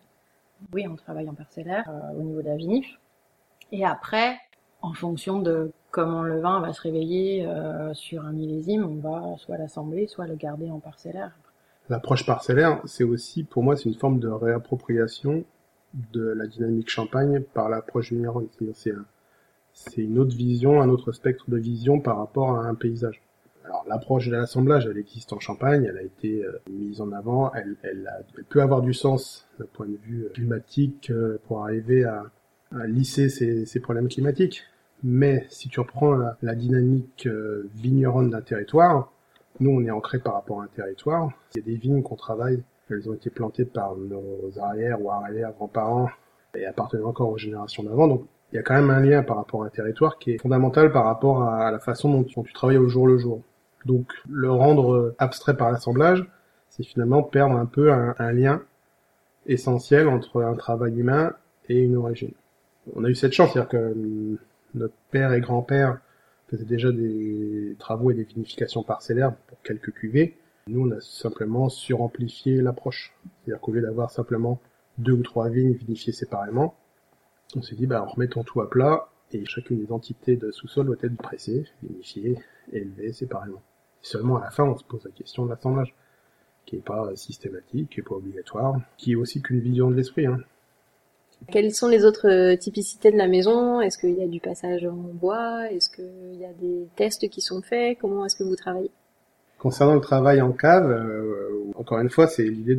Oui, 0.72 0.86
on 0.88 0.94
travaille 0.94 1.28
en 1.28 1.34
parcellaire 1.34 1.88
euh, 1.88 2.18
au 2.18 2.22
niveau 2.22 2.40
de 2.40 2.46
la 2.46 2.56
vinif. 2.56 2.86
Et 3.72 3.84
après, 3.84 4.36
en 4.80 4.92
fonction 4.94 5.40
de 5.40 5.72
comment 5.94 6.24
le 6.24 6.40
vin 6.40 6.60
va 6.60 6.72
se 6.72 6.82
réveiller 6.82 7.46
euh, 7.46 7.94
sur 7.94 8.24
un 8.24 8.32
millésime, 8.32 8.84
on 8.84 8.96
va 8.96 9.36
soit 9.38 9.56
l'assembler, 9.56 10.08
soit 10.08 10.26
le 10.26 10.34
garder 10.34 10.68
en 10.68 10.80
parcellaire. 10.80 11.30
L'approche 11.88 12.26
parcellaire, 12.26 12.80
c'est 12.84 13.04
aussi, 13.04 13.44
pour 13.44 13.62
moi, 13.62 13.76
c'est 13.76 13.84
une 13.84 13.94
forme 13.94 14.18
de 14.18 14.26
réappropriation 14.26 15.44
de 16.12 16.26
la 16.26 16.48
dynamique 16.48 16.90
champagne 16.90 17.40
par 17.40 17.68
l'approche 17.68 18.10
vigneronne. 18.12 18.48
C'est 18.74 18.92
c'est 19.72 20.02
une 20.02 20.18
autre 20.18 20.34
vision, 20.36 20.80
un 20.80 20.88
autre 20.88 21.12
spectre 21.12 21.44
de 21.48 21.56
vision 21.56 22.00
par 22.00 22.18
rapport 22.18 22.56
à 22.56 22.66
un 22.66 22.74
paysage. 22.74 23.22
Alors, 23.64 23.84
l'approche 23.88 24.26
de 24.28 24.32
l'assemblage, 24.32 24.86
elle 24.86 24.98
existe 24.98 25.32
en 25.32 25.40
Champagne, 25.40 25.84
elle 25.88 25.98
a 25.98 26.02
été 26.02 26.44
euh, 26.44 26.60
mise 26.70 27.00
en 27.00 27.12
avant, 27.12 27.52
elle, 27.52 27.76
peut 28.48 28.62
avoir 28.62 28.82
du 28.82 28.94
sens 28.94 29.46
d'un 29.58 29.66
point 29.66 29.86
de 29.86 29.96
vue 29.96 30.24
euh, 30.24 30.28
climatique 30.30 31.12
pour 31.46 31.62
arriver 31.62 32.02
à, 32.04 32.24
lisser 32.86 33.28
ces 33.28 33.80
problèmes 33.80 34.08
climatiques. 34.08 34.64
Mais 35.06 35.46
si 35.50 35.68
tu 35.68 35.80
reprends 35.80 36.14
la, 36.14 36.36
la 36.40 36.54
dynamique 36.54 37.26
euh, 37.26 37.68
vigneronne 37.74 38.30
d'un 38.30 38.40
territoire, 38.40 39.12
nous, 39.60 39.70
on 39.70 39.84
est 39.84 39.90
ancré 39.90 40.18
par 40.18 40.32
rapport 40.32 40.62
à 40.62 40.64
un 40.64 40.68
territoire. 40.68 41.30
Il 41.54 41.58
y 41.58 41.62
a 41.62 41.66
des 41.66 41.76
vignes 41.76 42.02
qu'on 42.02 42.16
travaille, 42.16 42.62
elles 42.90 43.08
ont 43.08 43.12
été 43.12 43.28
plantées 43.28 43.66
par 43.66 43.94
nos 43.96 44.50
arrières 44.58 45.00
ou 45.02 45.10
arrière-grands-parents 45.10 46.08
et 46.54 46.64
appartenaient 46.64 47.04
encore 47.04 47.28
aux 47.28 47.38
générations 47.38 47.82
d'avant. 47.82 48.08
Donc, 48.08 48.24
il 48.52 48.56
y 48.56 48.58
a 48.58 48.62
quand 48.62 48.74
même 48.74 48.90
un 48.90 49.00
lien 49.00 49.22
par 49.22 49.36
rapport 49.36 49.62
à 49.62 49.66
un 49.66 49.68
territoire 49.68 50.18
qui 50.18 50.32
est 50.32 50.38
fondamental 50.38 50.90
par 50.90 51.04
rapport 51.04 51.42
à 51.42 51.70
la 51.70 51.78
façon 51.78 52.10
dont 52.10 52.24
tu, 52.24 52.36
dont 52.36 52.42
tu 52.42 52.54
travailles 52.54 52.78
au 52.78 52.88
jour 52.88 53.06
le 53.06 53.18
jour. 53.18 53.42
Donc, 53.84 54.10
le 54.28 54.50
rendre 54.50 55.14
abstrait 55.18 55.56
par 55.56 55.70
l'assemblage, 55.70 56.24
c'est 56.70 56.84
finalement 56.84 57.22
perdre 57.22 57.56
un 57.56 57.66
peu 57.66 57.92
un, 57.92 58.14
un 58.18 58.32
lien 58.32 58.62
essentiel 59.46 60.08
entre 60.08 60.42
un 60.42 60.54
travail 60.54 60.98
humain 60.98 61.32
et 61.68 61.78
une 61.80 61.96
origine. 61.96 62.32
On 62.96 63.04
a 63.04 63.08
eu 63.08 63.14
cette 63.14 63.32
chance, 63.32 63.52
c'est-à-dire 63.52 63.68
que 63.68 63.92
hum, 63.92 64.38
notre 64.74 64.94
père 65.10 65.32
et 65.32 65.40
grand-père 65.40 65.98
faisaient 66.48 66.64
déjà 66.64 66.92
des 66.92 67.76
travaux 67.78 68.10
et 68.10 68.14
des 68.14 68.24
vinifications 68.24 68.82
parcellaires 68.82 69.34
pour 69.34 69.60
quelques 69.62 69.92
cuvées. 69.92 70.36
Nous, 70.66 70.86
on 70.86 70.90
a 70.92 71.00
simplement 71.00 71.68
suramplifié 71.68 72.60
l'approche. 72.60 73.14
C'est-à-dire 73.44 73.60
qu'au 73.60 73.72
lieu 73.72 73.82
d'avoir 73.82 74.10
simplement 74.10 74.60
deux 74.98 75.12
ou 75.12 75.22
trois 75.22 75.48
vignes 75.48 75.72
vinifiées 75.72 76.12
séparément, 76.12 76.74
on 77.56 77.62
s'est 77.62 77.76
dit, 77.76 77.86
bah, 77.86 78.00
remettons 78.00 78.42
tout 78.42 78.60
à 78.60 78.68
plat 78.68 79.08
et 79.32 79.44
chacune 79.46 79.84
des 79.84 79.92
entités 79.92 80.36
de 80.36 80.50
sous-sol 80.50 80.86
doit 80.86 80.96
être 81.02 81.16
pressée, 81.16 81.66
vinifiée, 81.82 82.38
élevée 82.72 83.12
séparément. 83.12 83.62
Seulement 84.02 84.36
à 84.36 84.44
la 84.44 84.50
fin, 84.50 84.64
on 84.64 84.76
se 84.76 84.84
pose 84.84 85.04
la 85.04 85.10
question 85.10 85.44
de 85.44 85.50
l'assemblage, 85.50 85.94
qui 86.66 86.76
est 86.76 86.84
pas 86.84 87.14
systématique, 87.16 87.90
qui 87.90 88.00
est 88.00 88.02
pas 88.02 88.14
obligatoire, 88.14 88.80
qui 88.96 89.12
est 89.12 89.16
aussi 89.16 89.42
qu'une 89.42 89.60
vision 89.60 89.90
de 89.90 89.96
l'esprit. 89.96 90.26
Hein. 90.26 90.40
Quelles 91.50 91.72
sont 91.72 91.88
les 91.88 92.04
autres 92.04 92.28
euh, 92.28 92.56
typicités 92.56 93.12
de 93.12 93.16
la 93.16 93.28
maison? 93.28 93.80
Est-ce 93.80 93.98
qu'il 93.98 94.14
y 94.14 94.22
a 94.22 94.26
du 94.26 94.40
passage 94.40 94.84
en 94.84 94.94
bois? 94.94 95.70
Est-ce 95.70 95.90
qu'il 95.90 96.40
y 96.40 96.44
a 96.44 96.52
des 96.60 96.86
tests 96.96 97.28
qui 97.28 97.40
sont 97.40 97.62
faits? 97.62 97.98
Comment 98.00 98.24
est-ce 98.26 98.36
que 98.36 98.44
vous 98.44 98.56
travaillez? 98.56 98.90
Concernant 99.58 99.94
le 99.94 100.00
travail 100.00 100.40
en 100.40 100.52
cave, 100.52 100.90
euh, 100.90 101.72
encore 101.76 101.98
une 102.00 102.10
fois, 102.10 102.26
c'est 102.26 102.44
l'idée 102.44 102.78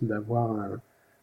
d'avoir 0.00 0.50
un, 0.50 0.80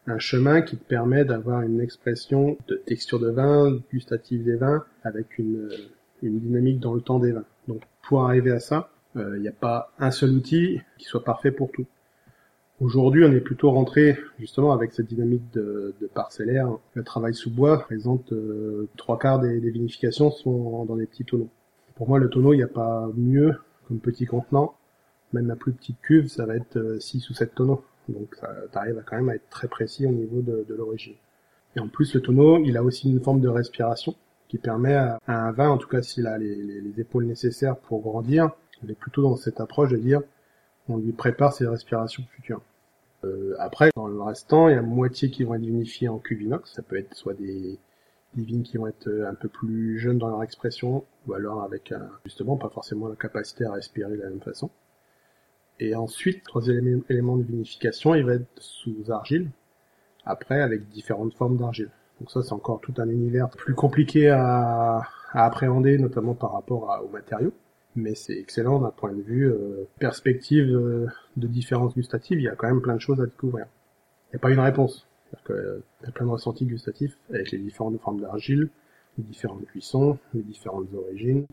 un 0.08 0.20
chemin 0.20 0.62
qui 0.62 0.76
permet 0.76 1.26
d'avoir 1.26 1.62
une 1.62 1.82
expression 1.82 2.58
de 2.68 2.76
texture 2.76 3.20
de 3.20 3.30
vin, 3.30 3.80
gustative 3.92 4.44
des 4.44 4.56
vins, 4.56 4.84
avec 5.04 5.38
une, 5.38 5.70
une 6.22 6.40
dynamique 6.40 6.80
dans 6.80 6.94
le 6.94 7.02
temps 7.02 7.20
des 7.20 7.32
vins. 7.32 7.46
Donc 7.68 7.82
pour 8.04 8.24
arriver 8.24 8.52
à 8.52 8.60
ça, 8.60 8.90
euh, 9.18 9.34
il 9.36 9.42
n'y 9.42 9.48
a 9.48 9.54
pas 9.54 9.92
un 10.00 10.12
seul 10.12 10.32
outil 10.32 10.82
qui 10.98 11.06
soit 11.06 11.24
parfait 11.24 11.52
pour 11.52 11.72
tout. 11.72 11.86
Aujourd'hui, 12.82 13.26
on 13.26 13.32
est 13.34 13.42
plutôt 13.42 13.72
rentré 13.72 14.18
justement 14.40 14.72
avec 14.72 14.94
cette 14.94 15.08
dynamique 15.08 15.44
de, 15.54 15.94
de 16.00 16.08
parcellaire. 16.08 16.70
Le 16.94 17.04
travail 17.04 17.34
sous 17.34 17.50
bois 17.50 17.80
présente 17.80 18.32
euh, 18.32 18.88
trois 18.96 19.20
quarts 19.20 19.40
des, 19.40 19.60
des 19.60 19.70
vinifications 19.70 20.32
sont 20.32 20.86
dans 20.86 20.96
des 20.96 21.06
petits 21.06 21.26
tonneaux. 21.26 21.50
Pour 21.96 22.08
moi, 22.08 22.20
le 22.20 22.30
tonneau, 22.30 22.54
il 22.54 22.58
n'y 22.58 22.64
a 22.64 22.68
pas 22.68 23.10
mieux 23.18 23.54
comme 23.88 24.00
petit 24.00 24.26
contenant 24.26 24.76
Même 25.34 25.48
la 25.48 25.58
plus 25.58 25.74
petite 25.74 26.00
cuve, 26.02 26.30
ça 26.30 26.46
va 26.46 26.56
être 26.56 26.98
6 27.02 27.30
ou 27.30 27.34
7 27.34 27.54
tonneaux. 27.54 27.84
Donc 28.08 28.34
ça 28.36 28.50
arrive 28.76 29.04
quand 29.06 29.18
même 29.18 29.28
à 29.30 29.36
être 29.36 29.50
très 29.50 29.68
précis 29.68 30.06
au 30.06 30.12
niveau 30.12 30.42
de, 30.42 30.66
de 30.68 30.74
l'origine. 30.74 31.16
Et 31.76 31.82
en 31.82 31.90
plus, 31.90 32.14
le 32.14 32.22
tonneau, 32.22 32.60
il 32.64 32.78
a 32.78 32.84
aussi 32.84 33.12
une 33.12 33.22
forme 33.22 33.42
de 33.42 33.50
respiration 33.50 34.16
qui 34.48 34.58
permet 34.58 34.96
à, 34.96 35.20
un 35.28 35.52
vin, 35.52 35.70
en 35.70 35.78
tout 35.78 35.90
cas 35.90 36.02
s'il 36.02 36.28
a 36.28 36.38
les, 36.38 36.56
les, 36.56 37.00
épaules 37.02 37.26
nécessaires 37.26 37.76
pour 37.76 38.02
grandir, 38.02 38.50
on 38.84 38.90
est 38.90 38.98
plutôt 38.98 39.22
dans 39.22 39.36
cette 39.36 39.60
approche 39.60 39.92
de 39.92 39.98
dire 39.98 40.22
on 40.90 40.98
lui 40.98 41.14
prépare 41.14 41.54
ses 41.54 41.68
respirations 41.68 42.24
futures. 42.36 42.62
Euh, 43.26 43.56
après, 43.60 43.90
dans 43.96 44.08
le 44.08 44.22
restant, 44.22 44.70
il 44.70 44.76
y 44.76 44.78
a 44.78 44.82
moitié 44.82 45.30
qui 45.30 45.44
vont 45.44 45.56
être 45.56 45.62
vinifiés 45.62 46.08
en 46.08 46.20
cuve 46.20 46.42
inox. 46.42 46.74
Ça 46.74 46.82
peut 46.82 46.98
être 46.98 47.14
soit 47.16 47.34
des, 47.34 47.78
des 48.36 48.44
vignes 48.44 48.64
qui 48.64 48.78
vont 48.78 48.88
être 48.88 49.10
un 49.28 49.36
peu 49.36 49.48
plus 49.48 50.00
jeunes 50.00 50.18
dans 50.18 50.30
leur 50.30 50.44
expression, 50.44 51.06
ou 51.28 51.34
alors 51.34 51.64
avec 51.64 51.94
justement 52.26 52.58
pas 52.58 52.70
forcément 52.70 53.08
la 53.08 53.16
capacité 53.16 53.66
à 53.66 53.74
respirer 53.74 54.12
de 54.12 54.22
la 54.22 54.30
même 54.30 54.42
façon. 54.42 54.70
Et 55.80 55.96
ensuite, 55.96 56.44
troisième 56.44 57.04
élément 57.10 57.38
de 57.38 57.44
vinification, 57.44 58.14
il 58.14 58.26
va 58.26 58.34
être 58.34 58.48
sous 58.58 59.12
argile, 59.12 59.50
après 60.26 60.62
avec 60.62 60.90
différentes 60.90 61.34
formes 61.34 61.58
d'argile. 61.58 61.90
Donc 62.20 62.32
ça, 62.32 62.44
c'est 62.44 62.54
encore 62.54 62.82
tout 62.82 62.94
un 62.98 63.08
univers 63.08 63.50
plus 63.50 63.74
compliqué 63.74 64.30
à 64.30 65.02
appréhender, 65.32 65.98
notamment 65.98 66.34
par 66.34 66.52
rapport 66.52 67.02
aux 67.04 67.10
matériaux. 67.10 67.54
Mais 67.96 68.16
c'est 68.16 68.38
excellent 68.38 68.80
d'un 68.80 68.92
point 68.92 69.14
de 69.14 69.22
vue 69.22 69.50
euh, 69.50 69.88
perspective 70.00 70.74
euh, 70.74 71.08
de 71.38 71.48
différence 71.48 71.96
gustative. 71.96 72.40
Il 72.40 72.44
y 72.44 72.48
a 72.48 72.56
quand 72.56 72.68
même 72.68 72.82
plein 72.82 72.96
de 72.96 73.02
choses 73.02 73.20
à 73.20 73.26
découvrir. 73.26 73.66
Il 74.28 74.36
n'y 74.36 74.38
a 74.38 74.40
pas 74.40 74.52
une 74.52 74.60
réponse. 74.60 75.08
Euh, 75.50 75.80
il 76.02 76.06
y 76.06 76.10
a 76.10 76.12
plein 76.12 76.26
de 76.26 76.32
ressentis 76.32 76.66
gustatifs 76.66 77.18
avec 77.30 77.52
les 77.52 77.58
différentes 77.58 78.00
formes 78.00 78.22
d'argile, 78.22 78.70
les 79.18 79.24
différentes 79.24 79.66
cuissons, 79.66 80.18
les 80.34 80.42
différentes 80.42 80.88
origines. 80.94 81.46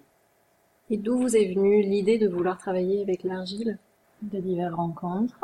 Et 0.90 0.98
d'où 0.98 1.18
vous 1.18 1.36
est 1.36 1.54
venue 1.54 1.82
l'idée 1.82 2.18
de 2.18 2.28
vouloir 2.28 2.58
travailler 2.58 3.02
avec 3.02 3.24
l'argile? 3.24 3.78
De 4.22 4.38
diverses 4.38 4.74
rencontres, 4.74 5.40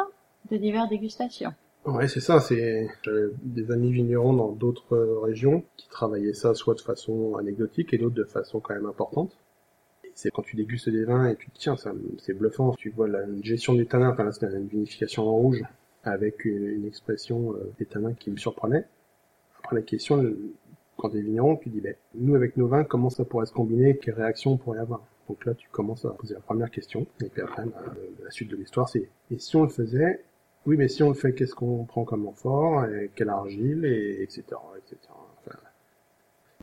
de 0.50 0.56
diverses 0.56 0.88
dégustations. 0.88 1.52
Ouais, 1.84 2.08
c'est 2.08 2.20
ça. 2.20 2.40
C'est 2.40 2.88
des 3.42 3.70
amis 3.70 3.92
vignerons 3.92 4.32
dans 4.32 4.52
d'autres 4.52 4.96
régions 5.22 5.64
qui 5.76 5.88
travaillaient 5.88 6.32
ça 6.32 6.54
soit 6.54 6.74
de 6.74 6.80
façon 6.80 7.36
anecdotique 7.36 7.92
et 7.92 7.98
d'autres 7.98 8.14
de 8.14 8.24
façon 8.24 8.60
quand 8.60 8.74
même 8.74 8.86
importante. 8.86 9.36
C'est 10.14 10.30
quand 10.30 10.42
tu 10.42 10.56
dégustes 10.56 10.88
des 10.88 11.04
vins 11.04 11.28
et 11.28 11.36
tu 11.36 11.50
te 11.50 11.58
tiens, 11.58 11.76
c'est 12.18 12.34
bluffant. 12.34 12.72
Tu 12.72 12.90
vois 12.90 13.08
la 13.08 13.20
gestion 13.42 13.74
du 13.74 13.86
tanin. 13.86 14.10
Enfin 14.10 14.24
là, 14.24 14.32
c'était 14.32 14.52
une 14.52 14.66
vinification 14.66 15.26
en 15.26 15.32
rouge 15.32 15.62
avec 16.04 16.44
une, 16.44 16.84
expression 16.86 17.54
euh, 17.54 17.72
des 17.78 17.86
tanins 17.86 18.14
qui 18.14 18.30
me 18.30 18.36
surprenait. 18.36 18.84
Après 19.62 19.76
la 19.76 19.82
question, 19.82 20.34
quand 20.96 21.10
t'es 21.10 21.20
vigneron, 21.20 21.56
tu 21.56 21.68
dis, 21.68 21.80
ben, 21.80 21.94
nous 22.14 22.34
avec 22.34 22.56
nos 22.56 22.66
vins, 22.66 22.84
comment 22.84 23.10
ça 23.10 23.24
pourrait 23.24 23.46
se 23.46 23.52
combiner, 23.52 23.96
quelles 23.96 24.14
réactions 24.14 24.52
on 24.52 24.56
pourrait 24.56 24.80
avoir? 24.80 25.02
Donc 25.28 25.44
là, 25.44 25.54
tu 25.54 25.68
commences 25.68 26.04
à 26.04 26.10
poser 26.10 26.34
la 26.34 26.40
première 26.40 26.70
question, 26.70 27.06
et 27.22 27.28
puis 27.28 27.42
après, 27.42 27.64
bah, 27.64 27.82
la 28.24 28.30
suite 28.30 28.50
de 28.50 28.56
l'histoire, 28.56 28.88
c'est, 28.88 29.08
et 29.30 29.38
si 29.38 29.56
on 29.56 29.62
le 29.62 29.68
faisait? 29.68 30.24
Oui, 30.66 30.76
mais 30.76 30.88
si 30.88 31.02
on 31.02 31.08
le 31.08 31.14
fait, 31.14 31.32
qu'est-ce 31.32 31.54
qu'on 31.54 31.84
prend 31.84 32.04
comme 32.04 32.26
amphore, 32.26 32.84
et 32.86 33.10
quelle 33.14 33.30
argile, 33.30 33.84
et 33.84 34.22
etc., 34.22 34.42
etc. 34.76 34.98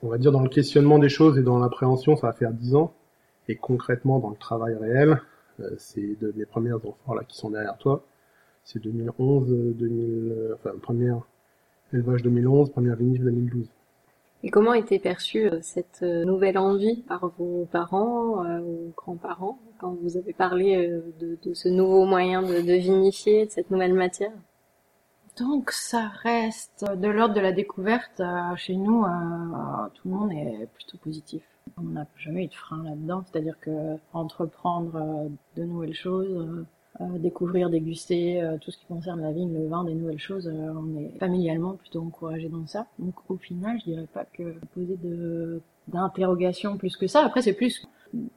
on 0.01 0.07
va 0.07 0.17
dire 0.17 0.31
dans 0.31 0.43
le 0.43 0.49
questionnement 0.49 0.99
des 0.99 1.09
choses 1.09 1.37
et 1.37 1.41
dans 1.41 1.59
l'appréhension, 1.59 2.15
ça 2.15 2.27
va 2.27 2.33
faire 2.33 2.53
dix 2.53 2.75
ans. 2.75 2.93
Et 3.49 3.55
concrètement, 3.55 4.19
dans 4.19 4.29
le 4.29 4.37
travail 4.37 4.75
réel, 4.75 5.21
euh, 5.59 5.69
c'est 5.77 6.17
de 6.21 6.31
mes 6.37 6.45
premières 6.45 6.77
amphores 6.77 7.15
là 7.15 7.23
qui 7.23 7.35
sont 7.35 7.49
derrière 7.49 7.77
toi. 7.77 8.05
C'est 8.63 8.79
2011, 8.79 9.75
2000, 9.75 10.31
euh, 10.31 10.53
enfin 10.53 10.77
première 10.79 11.21
élevage 11.91 12.21
2011, 12.21 12.69
première 12.69 12.95
vinif 12.95 13.21
2012. 13.21 13.67
Et 14.43 14.51
comment 14.51 14.75
était 14.75 14.99
perçue 14.99 15.49
euh, 15.49 15.57
cette 15.63 16.03
nouvelle 16.03 16.59
envie 16.59 17.01
par 17.01 17.31
vos 17.39 17.67
parents 17.71 18.45
euh, 18.45 18.59
ou 18.59 18.93
grands-parents 18.95 19.57
quand 19.79 19.97
vous 20.03 20.15
avez 20.17 20.33
parlé 20.33 20.87
de, 21.19 21.39
de 21.41 21.53
ce 21.55 21.67
nouveau 21.67 22.05
moyen 22.05 22.43
de, 22.43 22.61
de, 22.61 22.73
vinifier, 22.73 23.47
de 23.47 23.51
cette 23.51 23.71
nouvelle 23.71 23.95
matière? 23.95 24.33
Donc 25.39 25.71
ça 25.71 26.09
reste 26.21 26.85
de 26.85 27.07
l'ordre 27.07 27.33
de 27.33 27.39
la 27.39 27.53
découverte. 27.53 28.21
Chez 28.57 28.75
nous, 28.75 29.05
tout 29.95 30.09
le 30.09 30.13
monde 30.13 30.33
est 30.33 30.67
plutôt 30.75 30.97
positif. 30.97 31.41
On 31.77 31.83
n'a 31.83 32.07
jamais 32.17 32.45
eu 32.45 32.47
de 32.47 32.53
frein 32.53 32.83
là-dedans, 32.83 33.23
c'est-à-dire 33.25 33.59
que 33.59 33.97
entreprendre 34.13 35.29
de 35.55 35.63
nouvelles 35.63 35.93
choses, 35.93 36.65
découvrir, 36.99 37.69
déguster 37.69 38.41
euh, 38.41 38.57
tout 38.59 38.71
ce 38.71 38.77
qui 38.77 38.85
concerne 38.85 39.21
la 39.21 39.31
vigne, 39.31 39.53
le 39.53 39.67
vin, 39.67 39.83
des 39.83 39.93
nouvelles 39.93 40.19
choses. 40.19 40.47
Euh, 40.47 40.73
on 40.75 40.99
est 40.99 41.17
familialement 41.19 41.73
plutôt 41.73 42.01
encouragé 42.01 42.49
dans 42.49 42.65
ça. 42.67 42.87
Donc 42.99 43.15
au 43.29 43.37
final, 43.37 43.79
je 43.79 43.91
dirais 43.91 44.07
pas 44.13 44.25
que 44.25 44.55
poser 44.73 44.97
de 44.97 45.61
d'interrogation 45.87 46.77
plus 46.77 46.95
que 46.97 47.07
ça. 47.07 47.25
Après, 47.25 47.41
c'est 47.41 47.53
plus 47.53 47.87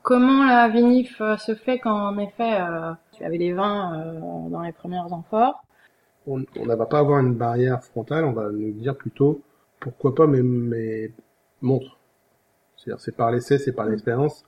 comment 0.02 0.44
la 0.44 0.68
vinif 0.68 1.20
euh, 1.20 1.36
se 1.36 1.54
fait 1.54 1.78
quand 1.78 1.94
en 1.94 2.18
effet 2.18 2.58
tu 3.12 3.24
avais 3.24 3.38
les 3.38 3.52
vins 3.52 4.14
dans 4.48 4.62
les 4.62 4.72
premières 4.72 5.12
amphores. 5.12 5.62
On 6.26 6.38
ne 6.38 6.74
va 6.74 6.86
pas 6.86 7.00
avoir 7.00 7.18
une 7.18 7.34
barrière 7.34 7.82
frontale, 7.82 8.24
on 8.24 8.32
va 8.32 8.50
nous 8.50 8.72
dire 8.72 8.96
plutôt 8.96 9.42
pourquoi 9.80 10.14
pas, 10.14 10.28
mais, 10.28 10.42
mais 10.42 11.10
montre. 11.60 11.98
C'est-à-dire 12.82 13.00
c'est 13.00 13.16
par 13.16 13.30
l'essai, 13.30 13.58
c'est 13.58 13.72
par 13.72 13.86
l'expérience 13.86 14.44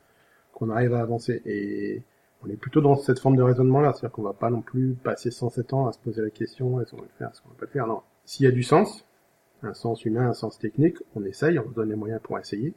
qu'on 0.53 0.71
arrive 0.71 0.95
à 0.95 1.01
avancer. 1.01 1.43
Et 1.47 2.03
on 2.45 2.51
est 2.51 2.57
plutôt 2.57 2.81
dans 2.81 2.97
cette 2.97 3.19
forme 3.19 3.37
de 3.37 3.43
raisonnement-là, 3.43 3.93
c'est-à-dire 3.93 4.13
qu'on 4.13 4.23
va 4.23 4.33
pas 4.33 4.51
non 4.51 4.61
plus 4.61 4.95
passer 4.95 5.31
107 5.31 5.73
ans 5.73 5.87
à 5.87 5.93
se 5.93 5.99
poser 5.99 6.23
la 6.23 6.31
question 6.31 6.81
est-ce 6.81 6.91
qu'on 6.91 6.99
va 6.99 7.05
le 7.05 7.19
faire, 7.19 7.31
est-ce 7.31 7.41
qu'on 7.41 7.49
va 7.51 7.55
pas 7.55 7.67
le 7.67 7.71
faire. 7.71 7.87
Non, 7.87 8.03
s'il 8.25 8.45
y 8.45 8.49
a 8.49 8.53
du 8.53 8.63
sens, 8.63 9.05
un 9.63 9.75
sens 9.75 10.05
humain, 10.05 10.29
un 10.29 10.35
sens 10.35 10.59
technique, 10.59 10.99
on 11.15 11.25
essaye, 11.25 11.59
on 11.59 11.69
donne 11.71 11.89
les 11.89 11.97
moyens 11.97 12.21
pour 12.23 12.39
essayer. 12.39 12.75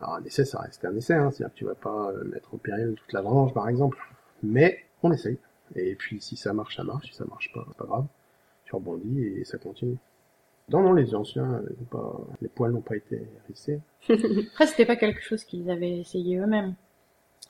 Alors 0.00 0.16
un 0.16 0.24
essai, 0.24 0.44
ça 0.44 0.60
reste 0.60 0.84
un 0.84 0.94
essai, 0.94 1.14
hein, 1.14 1.30
c'est-à-dire 1.30 1.54
que 1.54 1.58
tu 1.58 1.64
vas 1.64 1.74
pas 1.74 2.10
euh, 2.10 2.24
mettre 2.24 2.52
au 2.52 2.58
péril 2.58 2.94
toute 2.96 3.12
la 3.12 3.22
branche, 3.22 3.54
par 3.54 3.68
exemple, 3.68 3.98
mais 4.42 4.84
on 5.02 5.10
essaye. 5.12 5.38
Et 5.74 5.94
puis 5.94 6.20
si 6.20 6.36
ça 6.36 6.52
marche, 6.52 6.76
ça 6.76 6.84
marche, 6.84 7.10
si 7.10 7.14
ça 7.14 7.24
marche 7.24 7.50
pas, 7.52 7.64
c'est 7.66 7.76
pas 7.78 7.86
grave. 7.86 8.06
Tu 8.64 8.74
rebondis 8.74 9.22
et 9.22 9.44
ça 9.44 9.58
continue. 9.58 9.96
Non, 10.68 10.82
non, 10.82 10.92
les 10.94 11.14
anciens, 11.14 11.62
pas, 11.90 12.20
les 12.42 12.48
poils 12.48 12.72
n'ont 12.72 12.80
pas 12.80 12.96
été 12.96 13.28
hérissés. 13.44 13.80
Après, 14.52 14.66
c'était 14.66 14.86
pas 14.86 14.96
quelque 14.96 15.22
chose 15.22 15.44
qu'ils 15.44 15.70
avaient 15.70 15.98
essayé 15.98 16.38
eux-mêmes. 16.38 16.74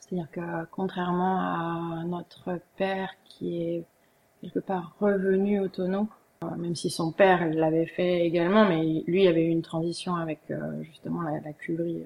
C'est-à-dire 0.01 0.31
que 0.31 0.65
contrairement 0.71 1.41
à 1.41 2.05
notre 2.05 2.61
père 2.77 3.11
qui 3.25 3.63
est 3.63 3.85
quelque 4.41 4.61
part 4.61 4.95
revenu 5.01 5.61
au 5.61 5.69
tonneau, 5.69 6.09
euh, 6.45 6.55
même 6.57 6.77
si 6.77 6.91
son 6.91 7.11
père 7.11 7.49
l'avait 7.49 7.87
fait 7.87 8.25
également, 8.27 8.67
mais 8.67 9.03
lui 9.07 9.27
avait 9.27 9.45
eu 9.45 9.49
une 9.49 9.63
transition 9.63 10.15
avec 10.15 10.41
euh, 10.51 10.83
justement 10.83 11.23
la, 11.23 11.41
la. 11.41 11.51
Euh, 11.69 12.05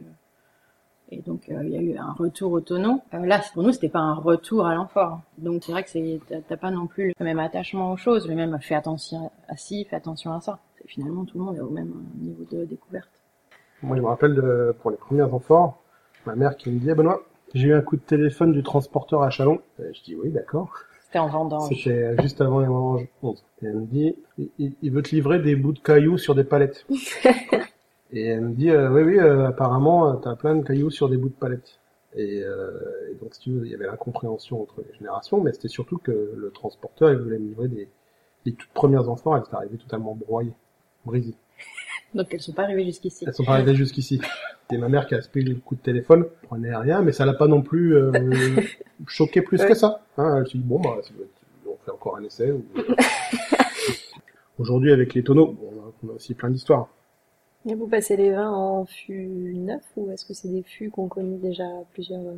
et 1.11 1.21
donc 1.23 1.49
il 1.49 1.71
y 1.71 1.77
a 1.77 1.83
eu 1.83 1.97
un 1.99 2.13
retour 2.13 2.53
au 2.53 2.61
tonneau. 2.61 3.03
là, 3.13 3.41
pour 3.53 3.65
nous, 3.65 3.73
c'était 3.73 3.89
pas 3.89 3.99
un 3.99 4.15
retour 4.15 4.65
à 4.67 4.75
l'enfort. 4.75 5.21
Donc 5.39 5.65
c'est 5.65 5.73
vrai 5.73 5.83
que 5.83 5.91
c'est 5.91 6.21
t'as 6.49 6.57
pas 6.57 6.71
non 6.71 6.87
plus 6.87 7.13
le 7.19 7.25
même 7.25 7.41
attachement 7.41 7.93
aux 7.93 7.97
choses, 7.97 8.29
le 8.29 8.37
même 8.37 8.57
fais 8.61 8.77
attention 8.77 9.33
à 9.49 9.57
ci, 9.57 9.85
fais 9.85 9.97
attention 9.97 10.33
à 10.33 10.41
ça. 10.41 10.61
Finalement, 10.91 11.25
tout 11.25 11.39
le 11.39 11.45
monde 11.45 11.57
est 11.57 11.61
au 11.61 11.71
même 11.71 11.93
niveau 12.21 12.45
de 12.51 12.65
découverte. 12.65 13.09
Moi, 13.83 13.97
je 13.97 14.03
me 14.03 14.09
rappelle 14.09 14.35
de, 14.35 14.75
pour 14.81 14.91
les 14.91 14.97
premiers 14.97 15.23
enfants, 15.23 15.79
ma 16.27 16.35
mère 16.35 16.57
qui 16.57 16.69
me 16.69 16.81
dit, 16.81 16.93
Benoît, 16.93 17.23
j'ai 17.55 17.69
eu 17.69 17.75
un 17.75 17.81
coup 17.81 17.95
de 17.95 18.03
téléphone 18.03 18.53
du 18.53 18.65
transporteur 18.65 19.23
à 19.23 19.31
Chalon. 19.31 19.61
Euh, 19.79 19.89
je 19.95 20.03
dis 20.03 20.17
oui, 20.17 20.31
d'accord. 20.31 20.73
C'était 21.05 21.21
en 21.21 21.29
vendange. 21.29 21.69
C'était 21.69 22.21
juste 22.21 22.41
avant 22.41 22.59
les 22.59 22.67
vendanges 22.67 23.07
11. 23.23 23.45
Et 23.63 23.67
elle 23.67 23.77
me 23.77 23.87
dit, 23.87 24.17
il, 24.59 24.91
veut 24.91 25.03
te 25.03 25.15
livrer 25.15 25.39
des 25.39 25.55
bouts 25.55 25.73
de 25.73 25.79
cailloux 25.79 26.19
sur 26.19 26.35
des 26.35 26.43
palettes. 26.43 26.85
et 28.13 28.27
elle 28.27 28.41
me 28.41 28.55
dit, 28.55 28.71
euh, 28.71 28.91
oui, 28.91 29.03
oui, 29.03 29.19
euh, 29.21 29.47
apparemment, 29.47 30.17
t'as 30.17 30.35
plein 30.35 30.57
de 30.57 30.65
cailloux 30.65 30.91
sur 30.91 31.09
des 31.09 31.17
bouts 31.17 31.29
de 31.29 31.35
palettes. 31.35 31.79
Et, 32.17 32.43
donc, 33.23 33.33
si 33.35 33.41
tu 33.43 33.53
veux, 33.53 33.65
il 33.65 33.71
y 33.71 33.75
avait 33.77 33.87
l'incompréhension 33.87 34.61
entre 34.61 34.83
les 34.83 34.93
générations, 34.99 35.41
mais 35.41 35.53
c'était 35.53 35.69
surtout 35.69 35.99
que 35.99 36.11
le 36.37 36.51
transporteur, 36.51 37.13
il 37.13 37.19
voulait 37.19 37.39
me 37.39 37.47
livrer 37.47 37.69
des, 37.69 37.89
les 38.45 38.53
toutes 38.53 38.73
premières 38.73 39.09
enfants, 39.09 39.37
elles 39.37 39.45
étaient 39.47 39.55
arrivées 39.55 39.79
totalement 39.79 40.17
broyées, 40.17 40.53
brisées. 41.05 41.35
Donc 42.15 42.33
elles 42.33 42.41
sont 42.41 42.53
pas 42.53 42.65
arrivées 42.65 42.85
jusqu'ici. 42.85 43.25
Elles 43.27 43.35
sont 43.35 43.45
pas 43.45 43.55
arrivées 43.55 43.75
jusqu'ici. 43.75 44.21
C'est 44.69 44.79
ma 44.79 44.89
mère 44.89 45.07
qui 45.07 45.15
a 45.15 45.23
spé 45.23 45.43
le 45.43 45.57
coup 45.57 45.75
de 45.75 45.81
téléphone, 45.81 46.27
prenait 46.43 46.75
rien, 46.75 47.03
mais 47.03 47.13
ça 47.13 47.27
l'a 47.27 47.35
pas 47.35 47.49
non 47.49 47.63
plus 47.63 47.97
euh, 47.97 48.13
choqué 49.07 49.43
plus 49.43 49.59
que 49.59 49.75
ça. 49.75 50.03
Hein, 50.17 50.39
elle 50.39 50.47
s'est 50.47 50.59
dit 50.59 50.65
bon 50.65 50.81
bah 50.81 50.97
on 51.67 51.77
fait 51.85 51.91
encore 51.91 52.17
un 52.17 52.25
essai. 52.25 52.53
Aujourd'hui 54.59 54.93
avec 54.93 55.15
les 55.15 55.25
tonneaux, 55.25 55.57
on, 56.05 56.09
a, 56.11 56.13
aussi 56.13 56.35
plein 56.35 56.51
d'histoires. 56.51 56.89
Et 57.67 57.75
vous 57.75 57.87
passez 57.87 58.17
les 58.17 58.31
vins 58.31 58.51
en 58.51 58.85
fût 58.85 59.55
neuf 59.55 59.83
ou 59.97 60.11
est-ce 60.11 60.25
que 60.25 60.35
c'est 60.35 60.49
des 60.49 60.63
fûts 60.63 60.91
qu'on 60.91 61.09
connaît 61.09 61.39
déjà 61.39 61.65
plusieurs, 61.93 62.21
euh, 62.21 62.37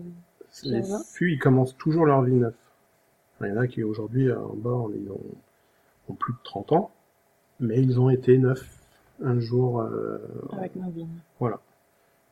plusieurs 0.50 0.80
Les 0.80 1.04
fûts 1.12 1.32
ils 1.32 1.38
commencent 1.38 1.76
toujours 1.76 2.06
leur 2.06 2.22
vie 2.22 2.34
neuf. 2.34 2.54
Il 3.40 3.48
y 3.48 3.52
en 3.52 3.56
a 3.56 3.66
qui 3.66 3.82
aujourd'hui 3.82 4.32
en 4.32 4.54
bas 4.54 4.84
ils 4.94 5.10
ont, 5.10 5.20
ont 6.08 6.14
plus 6.14 6.32
de 6.32 6.38
30 6.44 6.72
ans, 6.72 6.90
mais 7.62 7.80
ils 7.80 7.98
ont 7.98 8.10
été 8.10 8.36
neufs 8.36 8.68
un 9.22 9.40
jour. 9.40 9.80
Euh, 9.80 10.18
Avec 10.52 10.76
nos 10.76 10.90
vignes. 10.90 11.08
Voilà. 11.38 11.60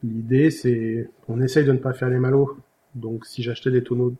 L'idée, 0.02 0.50
c'est, 0.50 1.08
on 1.28 1.40
essaye 1.40 1.64
de 1.64 1.72
ne 1.72 1.78
pas 1.78 1.92
faire 1.92 2.10
les 2.10 2.18
malots. 2.18 2.58
Donc, 2.94 3.24
si 3.26 3.42
j'achetais 3.42 3.70
des 3.70 3.82
tonneaux 3.82 4.14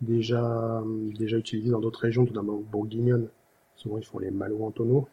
déjà, 0.00 0.82
déjà 1.18 1.38
utilisés 1.38 1.70
dans 1.70 1.80
d'autres 1.80 2.00
régions, 2.00 2.26
tout 2.26 2.34
d'abord 2.34 2.60
bourguignonne, 2.60 3.28
souvent 3.76 3.98
ils 3.98 4.04
font 4.04 4.18
les 4.18 4.30
malots 4.30 4.64
en 4.64 4.70
tonneaux. 4.70 5.08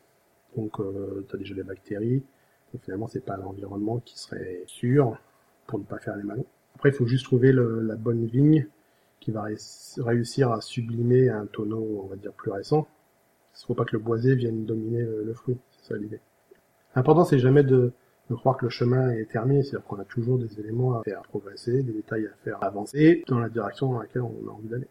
Donc, 0.58 0.80
euh, 0.80 1.26
tu 1.30 1.36
as 1.36 1.40
déjà 1.40 1.56
les 1.56 1.64
bactéries. 1.64 2.24
Donc, 2.74 2.84
finalement, 2.84 3.08
c'est 3.08 3.24
pas 3.24 3.38
l'environnement 3.38 4.00
qui 4.04 4.20
serait 4.20 4.64
sûr 4.68 5.18
pour 5.68 5.80
ne 5.80 5.84
pas 5.86 6.00
faire 6.00 6.18
les 6.18 6.24
malots. 6.24 6.46
Après, 6.76 6.90
il 6.90 6.96
faut 6.96 7.06
juste 7.06 7.26
trouver 7.26 7.52
le, 7.52 7.82
la 7.82 7.96
bonne 7.96 8.26
vigne 8.26 8.68
qui 9.20 9.32
va 9.32 9.48
réussir 9.98 10.52
à 10.52 10.62
sublimer 10.62 11.30
un 11.30 11.46
tonneau, 11.46 12.02
on 12.04 12.08
va 12.08 12.16
dire, 12.16 12.32
plus 12.32 12.52
récent. 12.52 12.88
Il 13.60 13.64
ne 13.64 13.68
faut 13.68 13.74
pas 13.76 13.86
que 13.86 13.96
le 13.96 14.02
boisé 14.02 14.36
vienne 14.36 14.66
dominer 14.66 15.02
le, 15.02 15.34
fruit, 15.34 15.58
c'est 15.72 15.94
ça 15.94 15.98
l'idée. 15.98 16.22
L'important, 16.96 17.26
c'est 17.26 17.40
jamais 17.40 17.64
de, 17.64 17.92
de, 18.30 18.36
croire 18.36 18.58
que 18.58 18.66
le 18.66 18.70
chemin 18.70 19.12
est 19.12 19.30
terminé, 19.30 19.64
c'est-à-dire 19.64 19.86
qu'on 19.86 20.00
a 20.00 20.06
toujours 20.06 20.40
des 20.40 20.60
éléments 20.60 20.98
à 20.98 21.04
faire 21.04 21.22
progresser, 21.24 21.84
des 21.84 21.94
détails 21.94 22.26
à 22.28 22.36
faire 22.44 22.64
avancer 22.64 23.24
dans 23.28 23.40
la 23.40 23.50
direction 23.50 23.92
dans 23.92 24.00
laquelle 24.00 24.22
on 24.22 24.48
a 24.48 24.52
envie 24.52 24.70
d'aller. 24.70 24.88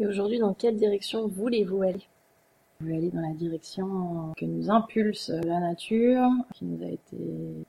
Et 0.00 0.06
aujourd'hui, 0.06 0.38
dans 0.38 0.54
quelle 0.54 0.76
direction 0.76 1.28
voulez-vous 1.28 1.82
aller? 1.82 2.08
Je 2.80 2.86
veux 2.86 2.94
aller 2.94 3.10
dans 3.10 3.20
la 3.20 3.34
direction 3.34 4.32
que 4.36 4.44
nous 4.44 4.70
impulse 4.70 5.30
la 5.30 5.58
nature, 5.58 6.28
qui 6.54 6.64
nous 6.64 6.84
a 6.84 6.88
été 6.88 7.16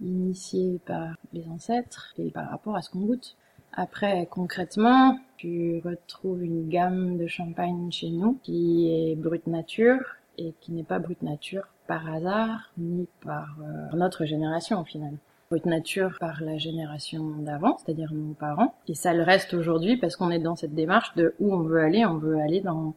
initiée 0.02 0.80
par 0.86 1.18
les 1.34 1.48
ancêtres 1.48 2.14
et 2.20 2.30
par 2.30 2.48
rapport 2.50 2.76
à 2.76 2.84
ce 2.84 2.92
qu'on 2.92 3.00
goûte. 3.00 3.36
Après, 3.74 4.28
concrètement, 4.30 5.18
tu 5.38 5.82
retrouves 5.86 6.44
une 6.44 6.68
gamme 6.70 7.18
de 7.18 7.28
champagne 7.28 7.92
chez 7.92 8.10
nous 8.10 8.38
qui 8.44 8.92
est 8.92 9.16
brute 9.16 9.48
nature 9.48 10.18
et 10.38 10.54
qui 10.60 10.72
n'est 10.72 10.84
pas 10.84 11.00
brute 11.00 11.22
nature 11.22 11.68
par 11.88 12.10
hasard 12.12 12.72
ni 12.78 13.08
par 13.24 13.56
euh, 13.62 13.96
notre 13.96 14.26
génération 14.26 14.82
au 14.82 14.84
final. 14.84 15.14
Brute 15.50 15.66
nature 15.66 16.16
par 16.20 16.42
la 16.44 16.58
génération 16.58 17.24
d'avant, 17.40 17.78
c'est-à-dire 17.78 18.14
nos 18.14 18.34
parents. 18.34 18.76
Et 18.88 18.96
ça 18.96 19.14
le 19.14 19.24
reste 19.24 19.54
aujourd'hui 19.54 19.98
parce 19.98 20.16
qu'on 20.16 20.30
est 20.30 20.40
dans 20.40 20.56
cette 20.56 20.76
démarche 20.76 21.16
de 21.16 21.34
où 21.40 21.54
on 21.54 21.62
veut 21.62 21.82
aller. 21.82 22.06
On 22.06 22.18
veut 22.18 22.40
aller 22.40 22.62
dans 22.62 22.94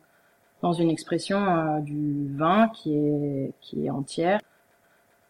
dans 0.61 0.73
une 0.73 0.91
expression 0.91 1.38
euh, 1.38 1.81
du 1.81 2.29
vin 2.37 2.69
qui 2.69 2.95
est 2.95 3.52
qui 3.61 3.87
est 3.87 3.91
entière, 3.91 4.41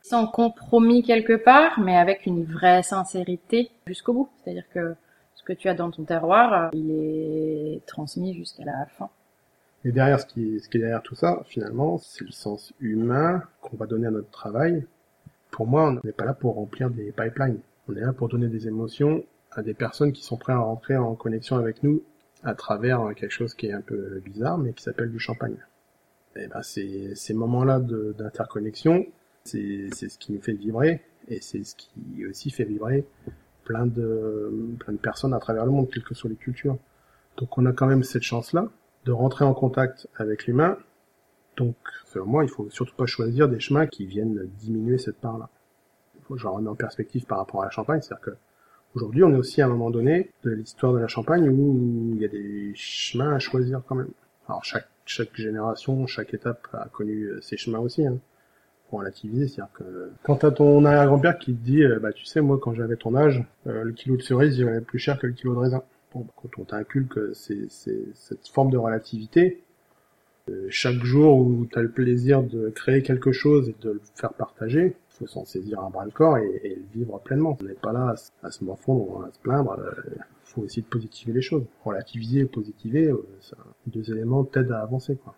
sans 0.03 0.27
compromis 0.27 1.03
quelque 1.03 1.37
part, 1.37 1.79
mais 1.81 1.97
avec 1.97 2.27
une 2.27 2.45
vraie 2.45 2.83
sincérité 2.83 3.71
jusqu'au 3.87 4.13
bout. 4.13 4.29
C'est-à-dire 4.43 4.69
que 4.75 4.95
ce 5.43 5.53
que 5.53 5.59
tu 5.59 5.69
as 5.69 5.75
dans 5.75 5.91
ton 5.91 6.05
terroir, 6.05 6.53
euh, 6.53 6.69
il 6.73 6.91
est 6.93 7.85
transmis 7.87 8.33
jusqu'à 8.35 8.65
la 8.65 8.87
fin. 8.87 9.11
Et 9.85 9.91
derrière 9.91 10.21
ce 10.21 10.27
qui, 10.27 10.55
est 10.57 10.79
derrière 10.79 11.03
tout 11.03 11.17
ça, 11.17 11.43
finalement, 11.47 11.99
c'est 11.99 12.25
le 12.25 12.31
sens 12.31 12.73
humain 12.79 13.43
qu'on 13.61 13.77
va 13.77 13.87
donner 13.87 14.07
à 14.07 14.13
notre 14.13 14.31
travail. 14.31 14.87
Pour 15.51 15.67
moi, 15.67 15.89
on 15.89 16.07
n'est 16.07 16.13
pas 16.13 16.25
là 16.25 16.35
pour 16.35 16.55
remplir 16.55 16.91
des 16.91 17.11
pipelines. 17.11 17.59
On 17.89 17.97
est 17.97 18.01
là 18.01 18.13
pour 18.13 18.29
donner 18.29 18.47
des 18.47 18.69
émotions 18.69 19.25
à 19.51 19.63
des 19.63 19.75
personnes 19.75 20.13
qui 20.13 20.23
sont 20.23 20.37
prêtes 20.37 20.55
à 20.55 20.61
rentrer 20.61 20.97
en 20.97 21.17
connexion 21.17 21.57
avec 21.57 21.83
nous 21.83 22.03
à 22.45 22.55
travers 22.55 23.13
quelque 23.17 23.33
chose 23.33 23.55
qui 23.55 23.67
est 23.67 23.73
un 23.73 23.81
peu 23.81 24.21
bizarre, 24.25 24.59
mais 24.59 24.73
qui 24.73 24.85
s'appelle 24.85 25.11
du 25.11 25.19
champagne. 25.19 25.57
Et 26.37 26.47
ben 26.47 26.63
c'est 26.63 27.15
ces 27.15 27.35
moments-là 27.35 27.81
d'interconnexion, 27.81 29.07
c'est 29.45 29.91
ce 29.93 30.19
qui 30.19 30.33
nous 30.33 30.41
fait 30.41 30.55
vibrer, 30.55 31.03
et 31.29 31.41
c'est 31.41 31.63
ce 31.63 31.75
qui 31.77 32.25
aussi 32.27 32.51
fait 32.51 32.65
vibrer 32.65 33.05
plein 33.64 33.87
de 33.87 34.76
plein 34.81 34.92
de 34.92 34.99
personnes 34.99 35.35
à 35.35 35.38
travers 35.38 35.64
le 35.64 35.73
monde, 35.73 35.88
quelles 35.90 36.04
que 36.04 36.14
soient 36.14 36.31
les 36.31 36.37
cultures. 36.37 36.76
Donc 37.37 37.57
on 37.59 37.66
a 37.66 37.73
quand 37.73 37.87
même 37.87 38.02
cette 38.02 38.23
chance-là 38.23 38.69
de 39.04 39.12
rentrer 39.12 39.45
en 39.45 39.54
contact 39.54 40.09
avec 40.16 40.47
l'humain. 40.47 40.76
Donc 41.57 41.76
selon 42.07 42.26
moi, 42.26 42.45
il 42.45 42.50
faut 42.50 42.69
surtout 42.71 42.95
pas 42.95 43.07
choisir 43.07 43.49
des 43.49 43.61
chemins 43.61 43.87
qui 43.87 44.07
viennent 44.07 44.49
diminuer 44.59 44.99
cette 44.99 45.19
part-là. 45.19 45.49
Il 46.16 46.25
faut 46.25 46.35
que 46.35 46.40
je 46.40 46.47
remets 46.47 46.69
en 46.69 46.75
perspective 46.75 47.26
par 47.26 47.38
rapport 47.38 47.62
à 47.62 47.64
la 47.64 47.71
Champagne, 47.71 48.00
c'est-à-dire 48.00 48.25
que 48.25 48.37
Aujourd'hui, 48.95 49.25
on 49.25 49.33
est 49.33 49.38
aussi 49.38 49.62
à 49.62 49.64
un 49.64 49.69
moment 49.69 49.88
donné 49.88 50.31
de 50.45 50.50
l'histoire 50.50 50.92
de 50.92 50.99
la 50.99 51.09
Champagne 51.09 51.49
où 51.49 52.12
il 52.14 52.21
y 52.21 52.26
a 52.26 52.28
des 52.28 52.73
chemins 52.75 53.35
à 53.35 53.38
choisir 53.38 53.81
quand 53.88 53.95
même. 53.95 54.11
Alors 54.47 54.62
chaque 54.66 54.87
chaque 55.07 55.35
génération, 55.35 56.07
chaque 56.07 56.35
étape 56.35 56.69
a 56.73 56.88
connu 56.88 57.25
euh, 57.25 57.40
ses 57.40 57.57
chemins 57.57 57.78
aussi. 57.78 58.07
Hein, 58.07 58.19
relativiser, 58.99 59.49
c'est-à-dire 59.49 59.73
que 59.75 60.11
quand 60.23 60.37
t'as 60.37 60.51
ton 60.51 60.85
arrière-grand-père 60.85 61.39
qui 61.39 61.55
te 61.55 61.65
dit, 61.65 61.83
euh, 61.83 61.99
bah 61.99 62.13
tu 62.13 62.25
sais, 62.25 62.41
moi 62.41 62.59
quand 62.61 62.75
j'avais 62.75 62.97
ton 62.97 63.15
âge, 63.15 63.45
euh, 63.67 63.85
le 63.85 63.93
kilo 63.93 64.17
de 64.17 64.23
cerise 64.23 64.59
il 64.59 64.65
valait 64.65 64.81
plus 64.81 64.99
cher 64.99 65.19
que 65.19 65.27
le 65.27 65.33
kilo 65.33 65.55
de 65.55 65.59
raisin. 65.59 65.83
Bon, 66.15 66.21
bah, 66.21 66.33
quand 66.37 66.61
on 66.61 66.65
t'inculque 66.65 67.19
c'est 67.35 67.71
cette 67.71 68.49
forme 68.49 68.71
de 68.71 68.79
relativité, 68.79 69.63
chaque 70.69 71.03
jour 71.05 71.39
où 71.39 71.67
tu 71.71 71.79
as 71.79 71.83
le 71.83 71.91
plaisir 71.91 72.43
de 72.43 72.69
créer 72.71 73.03
quelque 73.03 73.31
chose 73.31 73.69
et 73.69 73.77
de 73.81 73.93
le 73.93 74.01
faire 74.16 74.33
partager, 74.33 74.97
faut 75.23 75.27
s'en 75.27 75.45
saisir 75.45 75.81
à 75.81 75.90
bras 75.90 76.05
le 76.05 76.11
corps 76.11 76.38
et, 76.38 76.61
et, 76.64 76.75
le 76.77 76.85
vivre 76.95 77.19
pleinement. 77.21 77.57
On 77.61 77.64
n'est 77.64 77.75
pas 77.75 77.93
là 77.93 78.14
à, 78.43 78.51
se 78.51 78.64
morfondre, 78.64 79.25
à 79.29 79.33
se 79.33 79.38
plaindre. 79.38 79.77
Il 79.79 80.19
euh, 80.19 80.25
faut 80.45 80.64
essayer 80.64 80.83
de 80.83 80.88
positiver 80.88 81.33
les 81.33 81.43
choses. 81.43 81.64
Relativiser 81.85 82.40
et 82.40 82.45
positiver, 82.47 83.09
euh, 83.09 83.27
deux 83.87 84.11
éléments 84.11 84.45
t'aident 84.45 84.73
à 84.73 84.81
avancer. 84.81 85.16
quoi. 85.16 85.35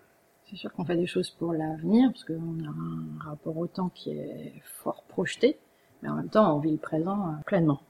C'est 0.54 0.60
sûr 0.60 0.72
qu'on 0.72 0.84
fait 0.84 0.96
des 0.96 1.06
choses 1.06 1.30
pour 1.30 1.52
l'avenir, 1.52 2.10
parce 2.12 2.22
qu'on 2.22 2.34
a 2.34 2.68
un 2.68 3.28
rapport 3.28 3.56
au 3.56 3.66
temps 3.66 3.88
qui 3.92 4.10
est 4.10 4.52
fort 4.62 5.02
projeté, 5.08 5.58
mais 6.00 6.08
en 6.08 6.14
même 6.14 6.28
temps 6.28 6.56
on 6.56 6.60
vit 6.60 6.70
le 6.70 6.78
présent 6.78 7.28
euh, 7.28 7.32
pleinement. 7.44 7.80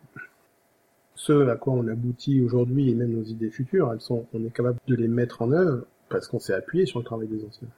Ce 1.15 1.47
à 1.49 1.57
quoi 1.57 1.75
on 1.75 1.87
aboutit 1.89 2.41
aujourd'hui 2.41 2.91
et 2.91 2.95
même 2.95 3.13
nos 3.13 3.23
idées 3.23 3.51
futures, 3.51 3.93
elles 3.93 4.01
sont, 4.01 4.25
on 4.33 4.43
est 4.45 4.51
capable 4.51 4.79
de 4.87 4.95
les 4.95 5.09
mettre 5.09 5.43
en 5.43 5.53
œuvre 5.53 5.85
parce 6.09 6.27
qu'on 6.27 6.41
s'est 6.41 6.55
appuyé 6.55 6.87
sur 6.87 7.01
le 7.01 7.05
travail 7.05 7.29
des 7.29 7.45
anciens 7.45 7.69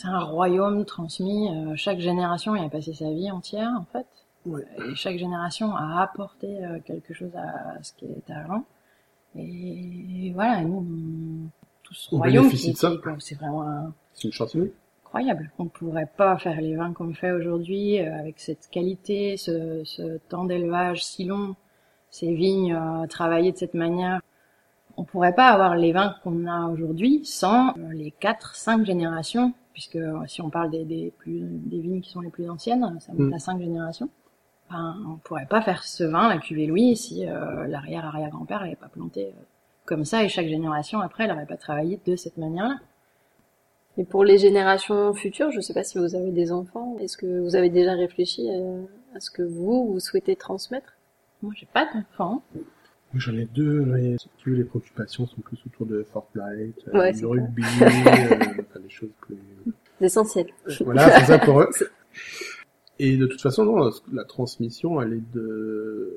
c'est 0.00 0.08
un 0.08 0.20
royaume 0.20 0.86
transmis. 0.86 1.50
Euh, 1.50 1.76
chaque 1.76 1.98
génération 2.00 2.56
y 2.56 2.64
a 2.64 2.70
passé 2.70 2.94
sa 2.94 3.10
vie 3.10 3.30
entière, 3.30 3.70
en 3.78 3.84
fait. 3.84 4.06
Et 4.46 4.94
chaque 4.94 5.18
génération 5.18 5.76
a 5.76 6.00
apporté 6.00 6.64
euh, 6.64 6.78
quelque 6.82 7.12
chose 7.12 7.36
à, 7.36 7.82
ce 7.82 7.92
qui 7.92 8.06
est 8.06 8.30
avant. 8.32 8.64
Et 9.36 10.32
voilà, 10.32 10.64
nous, 10.64 11.50
tout 11.90 11.94
ce 11.94 12.14
royaume 12.14 12.48
qui, 12.48 12.74
c'est 13.18 13.34
vraiment 13.34 13.92
c'est 14.14 14.28
une 14.28 14.32
chance 14.32 14.56
incroyable. 15.04 15.50
On 15.58 15.64
ne 15.64 15.68
pourrait 15.68 16.10
pas 16.16 16.38
faire 16.38 16.60
les 16.60 16.76
vins 16.76 16.92
qu'on 16.92 17.12
fait 17.12 17.32
aujourd'hui 17.32 18.00
euh, 18.00 18.18
avec 18.18 18.38
cette 18.38 18.68
qualité, 18.70 19.36
ce, 19.36 19.82
ce 19.84 20.18
temps 20.28 20.44
d'élevage 20.44 21.04
si 21.04 21.24
long, 21.24 21.56
ces 22.10 22.32
vignes 22.32 22.78
travaillées 23.08 23.52
de 23.52 23.56
cette 23.56 23.74
manière. 23.74 24.20
On 24.96 25.04
pourrait 25.04 25.34
pas 25.34 25.48
avoir 25.48 25.76
les 25.76 25.92
vins 25.92 26.14
qu'on 26.22 26.46
a 26.46 26.68
aujourd'hui 26.68 27.22
sans 27.24 27.74
les 27.92 28.10
quatre, 28.10 28.54
cinq 28.54 28.86
générations 28.86 29.52
puisque 29.72 29.96
euh, 29.96 30.26
si 30.26 30.42
on 30.42 30.50
parle 30.50 30.70
des, 30.70 30.84
des, 30.84 31.12
plus, 31.18 31.40
des 31.40 31.80
vignes 31.80 32.00
qui 32.00 32.10
sont 32.10 32.20
les 32.20 32.30
plus 32.30 32.48
anciennes, 32.50 32.98
ça 33.00 33.12
monte 33.12 33.30
mm. 33.30 33.34
à 33.34 33.38
cinq 33.38 33.60
générations. 33.60 34.10
Ben, 34.70 34.96
on 35.08 35.16
pourrait 35.16 35.46
pas 35.46 35.62
faire 35.62 35.82
ce 35.82 36.04
vin, 36.04 36.28
la 36.28 36.38
cuvée 36.38 36.66
Louis, 36.66 36.96
si 36.96 37.26
euh, 37.26 37.66
l'arrière-arrière-grand-père 37.66 38.60
n'avait 38.60 38.76
pas 38.76 38.88
planté 38.88 39.26
euh, 39.26 39.42
comme 39.90 40.04
ça, 40.04 40.22
et 40.22 40.28
chaque 40.28 40.46
génération 40.46 41.00
après, 41.00 41.24
elle 41.24 41.30
n'aurait 41.30 41.46
pas 41.46 41.56
travaillé 41.56 41.98
de 42.06 42.14
cette 42.14 42.38
manière-là. 42.38 42.78
Et 43.98 44.04
pour 44.04 44.24
les 44.24 44.38
générations 44.38 45.12
futures, 45.12 45.50
je 45.50 45.56
ne 45.56 45.62
sais 45.62 45.74
pas 45.74 45.82
si 45.82 45.98
vous 45.98 46.14
avez 46.14 46.30
des 46.30 46.52
enfants, 46.52 46.96
est-ce 47.00 47.16
que 47.16 47.40
vous 47.40 47.56
avez 47.56 47.70
déjà 47.70 47.94
réfléchi 47.94 48.48
à, 49.14 49.18
ce 49.18 49.32
que 49.32 49.42
vous, 49.42 49.92
vous 49.92 49.98
souhaitez 49.98 50.36
transmettre? 50.36 50.94
Moi, 51.42 51.52
j'ai 51.56 51.66
pas 51.66 51.86
d'enfants. 51.92 52.44
J'en 53.14 53.34
ai 53.34 53.46
deux, 53.46 53.80
mais 53.80 54.16
les 54.46 54.62
préoccupations 54.62 55.26
sont 55.26 55.40
plus 55.40 55.58
autour 55.66 55.86
de 55.86 56.04
Fortnite, 56.04 56.76
euh, 56.94 57.10
du 57.10 57.26
rugby, 57.26 57.64
euh, 57.82 58.78
des 58.78 58.88
choses 58.88 59.10
plus... 59.22 59.36
Essentielles. 60.00 60.52
Voilà, 60.84 61.18
c'est 61.18 61.26
ça 61.26 61.38
pour 61.40 61.62
eux. 61.62 61.68
Et 63.00 63.16
de 63.16 63.26
toute 63.26 63.40
façon, 63.40 63.64
non, 63.64 63.90
la 64.12 64.24
transmission, 64.24 65.02
elle 65.02 65.14
est 65.14 65.32
de... 65.34 66.14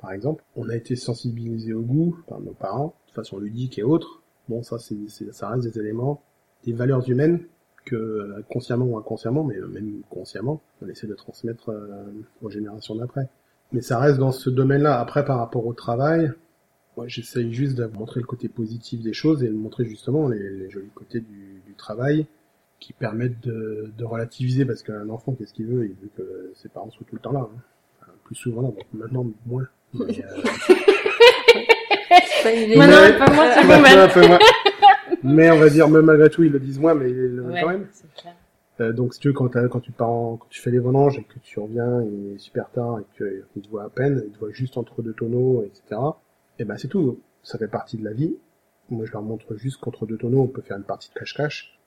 Par 0.00 0.12
exemple, 0.12 0.44
on 0.54 0.68
a 0.68 0.76
été 0.76 0.94
sensibilisé 0.94 1.72
au 1.72 1.82
goût 1.82 2.16
par 2.28 2.38
nos 2.40 2.52
parents, 2.52 2.94
façon 3.16 3.38
ludique 3.38 3.78
et 3.78 3.82
autre. 3.82 4.22
Bon, 4.48 4.62
ça, 4.62 4.78
c'est, 4.78 5.08
ça 5.32 5.48
reste 5.48 5.64
des 5.64 5.78
éléments, 5.80 6.22
des 6.64 6.72
valeurs 6.72 7.08
humaines 7.08 7.40
que 7.84 7.96
euh, 7.96 8.44
consciemment 8.48 8.86
ou 8.86 8.98
inconsciemment, 8.98 9.44
mais 9.44 9.56
même 9.58 10.02
consciemment, 10.10 10.60
on 10.82 10.88
essaie 10.88 11.06
de 11.06 11.14
transmettre 11.14 11.70
aux 12.42 12.50
générations 12.50 12.94
d'après. 12.94 13.28
Mais 13.72 13.80
ça 13.80 13.98
reste 13.98 14.18
dans 14.18 14.32
ce 14.32 14.50
domaine-là. 14.50 15.00
Après, 15.00 15.24
par 15.24 15.38
rapport 15.38 15.66
au 15.66 15.72
travail, 15.72 16.32
moi, 16.96 17.06
j'essaye 17.08 17.52
juste 17.52 17.76
de 17.76 17.86
montrer 17.86 18.20
le 18.20 18.26
côté 18.26 18.48
positif 18.48 19.02
des 19.02 19.12
choses 19.12 19.42
et 19.42 19.48
de 19.48 19.54
montrer 19.54 19.84
justement 19.84 20.28
les, 20.28 20.70
jolis 20.70 20.88
côtés 20.94 21.20
du, 21.20 21.74
travail 21.76 22.26
qui 22.80 22.94
permettent 22.94 23.40
de, 23.40 23.92
relativiser 24.04 24.64
parce 24.64 24.82
qu'un 24.82 25.10
enfant, 25.10 25.34
qu'est-ce 25.34 25.52
qu'il 25.52 25.66
veut? 25.66 25.84
Il 25.84 25.94
veut 25.94 26.10
que 26.16 26.52
ses 26.54 26.70
parents 26.70 26.90
soient 26.90 27.06
tout 27.06 27.16
le 27.16 27.20
temps 27.20 27.32
là. 27.32 27.48
Hein. 27.50 28.06
plus 28.24 28.34
souvent 28.34 28.62
là, 28.62 28.70
maintenant 28.94 29.26
moins. 29.44 29.66
Euh... 30.00 30.06
maintenant, 32.76 33.18
pas 33.18 33.32
moi, 33.32 34.08
c'est 34.12 34.28
moins. 34.28 34.38
Mais 35.22 35.50
on 35.50 35.58
va 35.58 35.68
dire, 35.68 35.88
même 35.88 36.04
malgré 36.04 36.30
tout, 36.30 36.44
ils 36.44 36.52
le 36.52 36.60
disent 36.60 36.78
moins, 36.78 36.94
mais 36.94 37.10
ils 37.10 37.16
le 37.16 37.42
ouais, 37.42 37.60
quand 37.60 37.68
même. 37.68 37.88
Euh, 38.80 38.92
donc 38.92 39.14
si 39.14 39.20
tu 39.20 39.28
veux, 39.28 39.34
quand, 39.34 39.48
quand 39.48 39.80
tu 39.80 39.90
pars 39.90 40.08
quand 40.08 40.46
tu 40.50 40.60
fais 40.60 40.70
les 40.70 40.78
vendanges 40.78 41.18
et 41.18 41.24
que 41.24 41.38
tu 41.38 41.58
reviens, 41.58 42.02
il 42.02 42.34
est 42.34 42.38
super 42.38 42.70
tard 42.70 43.00
et 43.00 43.04
qu'il 43.16 43.62
te 43.62 43.68
voit 43.68 43.84
à 43.84 43.88
peine, 43.88 44.22
il 44.26 44.32
te 44.32 44.38
voit 44.38 44.50
juste 44.50 44.76
entre 44.76 45.02
deux 45.02 45.14
tonneaux, 45.14 45.64
etc. 45.64 46.00
Et 46.58 46.64
ben 46.64 46.76
c'est 46.76 46.88
tout. 46.88 47.20
Ça 47.42 47.58
fait 47.58 47.68
partie 47.68 47.96
de 47.96 48.04
la 48.04 48.12
vie. 48.12 48.36
Moi 48.90 49.06
je 49.06 49.12
leur 49.12 49.22
montre 49.22 49.56
juste 49.56 49.80
qu'entre 49.80 50.06
deux 50.06 50.18
tonneaux 50.18 50.42
on 50.42 50.46
peut 50.46 50.62
faire 50.62 50.76
une 50.76 50.84
partie 50.84 51.08
de 51.08 51.14
cache-cache. 51.14 51.78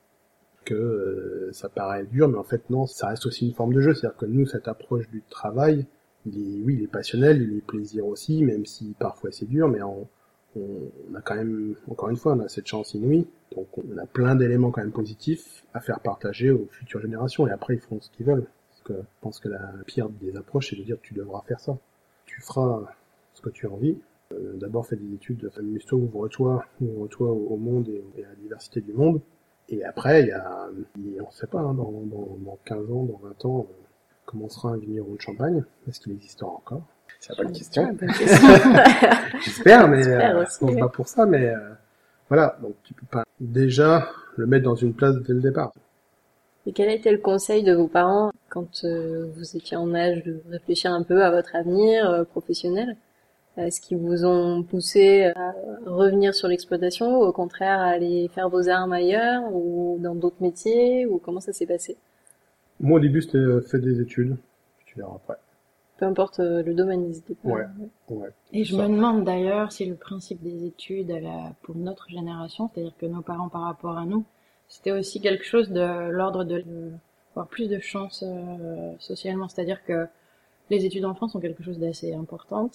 Que 0.65 0.74
euh, 0.74 1.50
ça 1.54 1.69
paraît 1.69 2.06
dur, 2.06 2.28
mais 2.28 2.38
en 2.38 2.43
fait 2.43 2.69
non, 2.69 2.86
ça 2.88 3.08
reste 3.08 3.26
aussi 3.26 3.48
une 3.48 3.54
forme 3.54 3.74
de 3.74 3.82
jeu. 3.82 3.93
C'est-à-dire 3.93 4.17
que 4.17 4.26
nous, 4.26 4.45
cette 4.48 4.67
approche 4.67 5.10
du 5.10 5.22
travail, 5.30 5.86
il 6.26 6.38
est, 6.38 6.63
oui, 6.65 6.76
il 6.80 6.84
est 6.84 6.88
passionnel, 6.88 7.41
il 7.41 7.58
est 7.58 7.65
plaisir 7.65 8.06
aussi, 8.08 8.43
même 8.43 8.65
si 8.65 8.95
parfois 9.00 9.32
c'est 9.32 9.48
dur, 9.48 9.67
mais 9.69 9.82
on, 9.82 10.08
on 10.55 11.15
a 11.15 11.21
quand 11.21 11.35
même, 11.35 11.75
encore 11.89 12.09
une 12.09 12.17
fois, 12.17 12.33
on 12.33 12.39
a 12.39 12.47
cette 12.47 12.67
chance 12.67 12.93
inouïe. 12.93 13.27
Donc 13.55 13.67
on 13.77 13.97
a 13.97 14.05
plein 14.05 14.35
d'éléments 14.35 14.71
quand 14.71 14.81
même 14.81 14.91
positifs 14.91 15.63
à 15.73 15.79
faire 15.79 15.99
partager 15.99 16.51
aux 16.51 16.67
futures 16.71 17.01
générations. 17.01 17.47
Et 17.47 17.51
après, 17.51 17.75
ils 17.75 17.79
font 17.81 17.99
ce 18.01 18.09
qu'ils 18.12 18.25
veulent. 18.25 18.47
Je 18.88 18.95
pense 19.21 19.39
que 19.39 19.49
la 19.49 19.71
pire 19.85 20.09
des 20.09 20.35
approches, 20.35 20.71
c'est 20.71 20.75
de 20.75 20.83
dire 20.83 20.97
tu 21.01 21.13
devras 21.13 21.41
faire 21.47 21.59
ça. 21.59 21.77
Tu 22.25 22.41
feras 22.41 22.81
ce 23.33 23.41
que 23.41 23.49
tu 23.49 23.67
as 23.67 23.69
envie. 23.69 23.97
Euh, 24.33 24.57
D'abord, 24.57 24.85
fais 24.85 24.95
des 24.95 25.13
études, 25.13 25.51
amuse-toi, 25.57 25.97
ouvre-toi, 25.97 26.65
ouvre-toi 26.81 27.31
au, 27.31 27.57
monde 27.57 27.88
et, 27.89 28.03
et, 28.17 28.25
à 28.25 28.29
la 28.29 28.35
diversité 28.35 28.81
du 28.81 28.93
monde. 28.93 29.21
Et 29.69 29.83
après, 29.83 30.21
il 30.21 30.27
y 30.27 30.31
a, 30.31 30.69
on 30.97 31.27
ne 31.27 31.31
sait 31.31 31.47
pas, 31.47 31.59
hein, 31.59 31.73
dans, 31.73 31.91
dans, 31.91 32.38
dans 32.39 32.59
15 32.65 32.91
ans, 32.91 33.03
dans 33.03 33.19
20 33.23 33.45
ans, 33.45 33.67
euh, 33.69 33.73
comment 34.25 34.49
sera 34.49 34.71
un 34.71 34.77
vigneron 34.77 35.13
de 35.13 35.21
champagne 35.21 35.63
Est-ce 35.88 35.99
qu'il 35.99 36.12
existera 36.13 36.49
encore? 36.49 36.83
C'est 37.19 37.38
la 37.38 37.43
bonne 37.43 37.53
question. 37.53 37.97
J'espère, 39.45 39.88
mais 39.88 40.08
euh, 40.08 40.43
aussi, 40.43 40.58
on 40.62 40.67
oui. 40.67 40.79
pas 40.79 40.89
pour 40.89 41.08
ça, 41.08 41.25
mais 41.25 41.49
euh, 41.49 41.58
voilà. 42.29 42.58
Donc 42.62 42.75
tu 42.84 42.93
peux 42.93 43.05
pas 43.05 43.25
déjà 43.39 44.10
le 44.38 44.47
mettre 44.47 44.63
dans 44.63 44.75
une 44.75 44.93
place 44.93 45.15
dès 45.17 45.34
le 45.34 45.41
départ. 45.41 45.73
Et 46.65 46.71
quel 46.71 46.89
a 46.89 46.93
été 46.93 47.12
le 47.12 47.17
conseil 47.17 47.63
de 47.63 47.73
vos 47.73 47.88
parents 47.88 48.32
quand 48.49 48.84
euh, 48.84 49.27
vous 49.36 49.58
étiez 49.58 49.77
en 49.77 49.93
âge 49.95 50.23
de 50.23 50.41
réfléchir 50.51 50.91
un 50.91 51.03
peu 51.03 51.23
à 51.23 51.32
votre 51.32 51.55
avenir 51.55 52.10
euh, 52.10 52.23
professionnel? 52.23 52.95
Est-ce 53.58 53.82
qu'ils 53.82 53.97
vous 53.97 54.23
ont 54.23 54.63
poussé 54.63 55.32
à 55.36 55.53
revenir 55.86 56.34
sur 56.34 56.47
l'exploitation 56.47 57.19
ou 57.19 57.23
au 57.23 57.32
contraire 57.32 57.79
à 57.79 57.88
aller 57.88 58.29
faire 58.34 58.49
vos 58.49 58.69
armes 58.69 58.93
ailleurs 58.93 59.43
ou 59.51 59.97
dans 59.99 60.15
d'autres 60.15 60.41
métiers 60.41 61.05
ou 61.05 61.17
comment 61.17 61.41
ça 61.41 61.53
s'est 61.53 61.65
passé? 61.65 61.97
Moi, 62.79 62.99
au 62.99 63.01
début, 63.01 63.21
c'était 63.21 63.38
euh, 63.38 63.62
fais 63.62 63.79
des 63.79 63.99
études, 63.99 64.38
tu 64.86 64.97
verras 64.97 65.15
après. 65.15 65.38
Peu 65.99 66.05
importe 66.05 66.39
euh, 66.39 66.63
le 66.63 66.73
domaine, 66.73 67.01
n'hésitez 67.03 67.35
pas. 67.35 67.49
Ouais. 67.49 67.65
Ouais. 68.09 68.29
Et 68.53 68.63
je 68.63 68.75
Ça. 68.75 68.88
me 68.88 68.95
demande 68.95 69.25
d'ailleurs 69.25 69.71
si 69.71 69.85
le 69.85 69.95
principe 69.95 70.41
des 70.41 70.65
études 70.65 71.12
à 71.12 71.19
la- 71.19 71.53
pour 71.63 71.75
notre 71.75 72.09
génération, 72.09 72.69
c'est-à-dire 72.73 72.93
que 72.97 73.05
nos 73.05 73.21
parents 73.21 73.49
par 73.49 73.63
rapport 73.63 73.97
à 73.97 74.05
nous, 74.05 74.23
c'était 74.69 74.91
aussi 74.93 75.19
quelque 75.19 75.43
chose 75.43 75.69
de 75.71 76.09
l'ordre 76.09 76.43
de 76.45 76.59
de 76.62 76.91
avoir 77.33 77.47
plus 77.47 77.67
de 77.69 77.79
chance 77.79 78.23
euh, 78.25 78.93
socialement. 78.99 79.47
C'est-à-dire 79.49 79.83
que 79.83 80.07
les 80.69 80.85
études 80.85 81.05
en 81.05 81.13
France 81.15 81.33
sont 81.33 81.39
quelque 81.39 81.63
chose 81.63 81.79
d'assez 81.79 82.13
important 82.13 82.69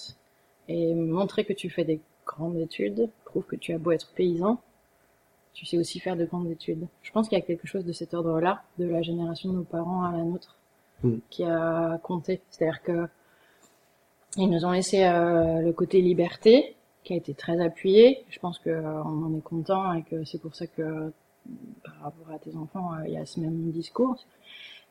et 0.69 0.95
montrer 0.95 1.45
que 1.45 1.53
tu 1.53 1.71
fais 1.71 1.85
des 1.85 2.01
grandes 2.27 2.57
études 2.59 3.09
prouve 3.25 3.45
que 3.47 3.57
tu 3.57 3.73
as 3.73 3.79
beau 3.79 3.91
être 3.93 4.13
paysan, 4.15 4.59
tu 5.55 5.67
sais 5.67 5.79
aussi 5.79 5.99
faire 6.01 6.17
de 6.17 6.25
grandes 6.25 6.51
études. 6.51 6.87
Je 7.03 7.11
pense 7.13 7.29
qu'il 7.29 7.39
y 7.39 7.41
a 7.41 7.45
quelque 7.45 7.67
chose 7.67 7.85
de 7.85 7.93
cet 7.93 8.13
ordre-là, 8.15 8.63
de 8.79 8.85
la 8.87 9.03
génération 9.03 9.51
de 9.51 9.57
nos 9.59 9.65
parents 9.65 10.05
à 10.05 10.13
la 10.13 10.23
nôtre, 10.25 10.57
Mm. 11.03 11.17
qui 11.31 11.45
a 11.45 11.99
compté. 12.03 12.41
C'est-à-dire 12.51 12.83
que 12.83 13.07
ils 14.37 14.51
nous 14.51 14.65
ont 14.65 14.73
laissé 14.73 15.05
euh, 15.05 15.61
le 15.61 15.73
côté 15.73 16.01
liberté, 16.01 16.75
qui 17.05 17.13
a 17.13 17.17
été 17.17 17.35
très 17.35 17.61
appuyé. 17.61 18.25
Je 18.31 18.39
pense 18.41 18.59
que 18.59 18.71
euh, 18.71 19.03
en 19.03 19.37
est 19.37 19.43
content 19.43 19.93
et 19.93 20.03
que 20.03 20.25
c'est 20.25 20.41
pour 20.41 20.57
ça 20.57 20.67
que 20.67 21.13
par 21.85 21.95
rapport 22.03 22.35
à 22.35 22.39
tes 22.39 22.57
enfants, 22.57 22.95
euh, 22.95 23.07
il 23.07 23.13
y 23.13 23.19
a 23.19 23.27
ce 23.27 23.39
même 23.39 23.71
discours. 23.71 24.17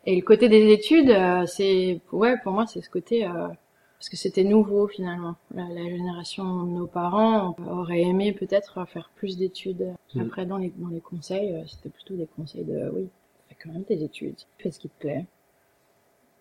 Et 0.06 0.16
le 0.16 0.22
côté 0.22 0.48
des 0.48 0.72
études, 0.72 1.10
euh, 1.10 1.46
c'est 1.46 2.00
ouais 2.12 2.36
pour 2.44 2.54
moi 2.54 2.68
c'est 2.68 2.82
ce 2.82 2.90
côté 2.90 3.26
parce 3.26 4.10
que 4.10 4.18
c'était 4.18 4.44
nouveau 4.44 4.88
finalement. 4.88 5.36
La, 5.54 5.68
la 5.70 5.90
génération 5.90 6.64
de 6.64 6.72
nos 6.72 6.88
parents 6.88 7.56
aurait 7.70 8.02
aimé 8.02 8.34
peut-être 8.34 8.86
faire 8.88 9.10
plus 9.16 9.38
d'études. 9.38 9.94
Mm. 10.14 10.22
Après 10.22 10.46
dans 10.46 10.58
les 10.58 10.72
dans 10.78 10.90
les 10.90 11.02
conseils, 11.02 11.64
c'était 11.68 11.90
plutôt 11.90 12.16
des 12.16 12.28
conseils 12.28 12.66
de 12.66 12.90
oui, 12.94 13.10
fais 13.50 13.56
quand 13.62 13.72
même 13.72 13.86
tes 13.86 14.04
études, 14.04 14.40
fais 14.60 14.72
ce 14.72 14.80
qui 14.80 14.90
te 14.90 15.00
plaît. 15.00 15.26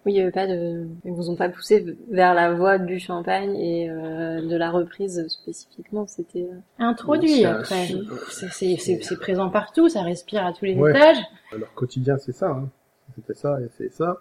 Oui, 0.05 0.15
il 0.15 0.17
y 0.17 0.21
avait 0.21 0.33
pas 0.33 0.49
de, 0.49 0.87
ils 1.05 1.13
vous 1.13 1.31
ont 1.31 1.37
pas 1.37 1.49
poussé 1.49 1.97
vers 2.11 2.35
la 2.35 2.53
voie 2.55 2.79
du 2.79 2.99
champagne 2.99 3.55
et 3.57 3.89
euh, 3.89 4.41
de 4.45 4.57
la 4.57 4.71
reprise 4.73 5.25
spécifiquement. 5.29 6.07
C'était 6.09 6.43
euh, 6.43 6.57
Introduit 6.81 7.45
après. 7.45 7.87
su- 7.87 7.99
C'est- 8.29 8.49
C'est 8.53 8.77
c'est- 8.79 9.01
c'est 9.03 9.17
présent 9.19 9.49
partout, 9.49 9.89
ça 9.89 10.03
respire 10.03 10.45
à 10.45 10.53
tous 10.53 10.65
les 10.65 10.75
Ouais. 10.75 10.91
étages. 10.91 11.19
Leur 11.57 11.73
quotidien, 11.75 12.19
c'est 12.19 12.33
ça. 12.33 12.51
Hein. 12.51 12.69
C'était 13.15 13.35
ça 13.35 13.61
et 13.61 13.69
c'est 13.79 13.93
ça. 13.93 14.17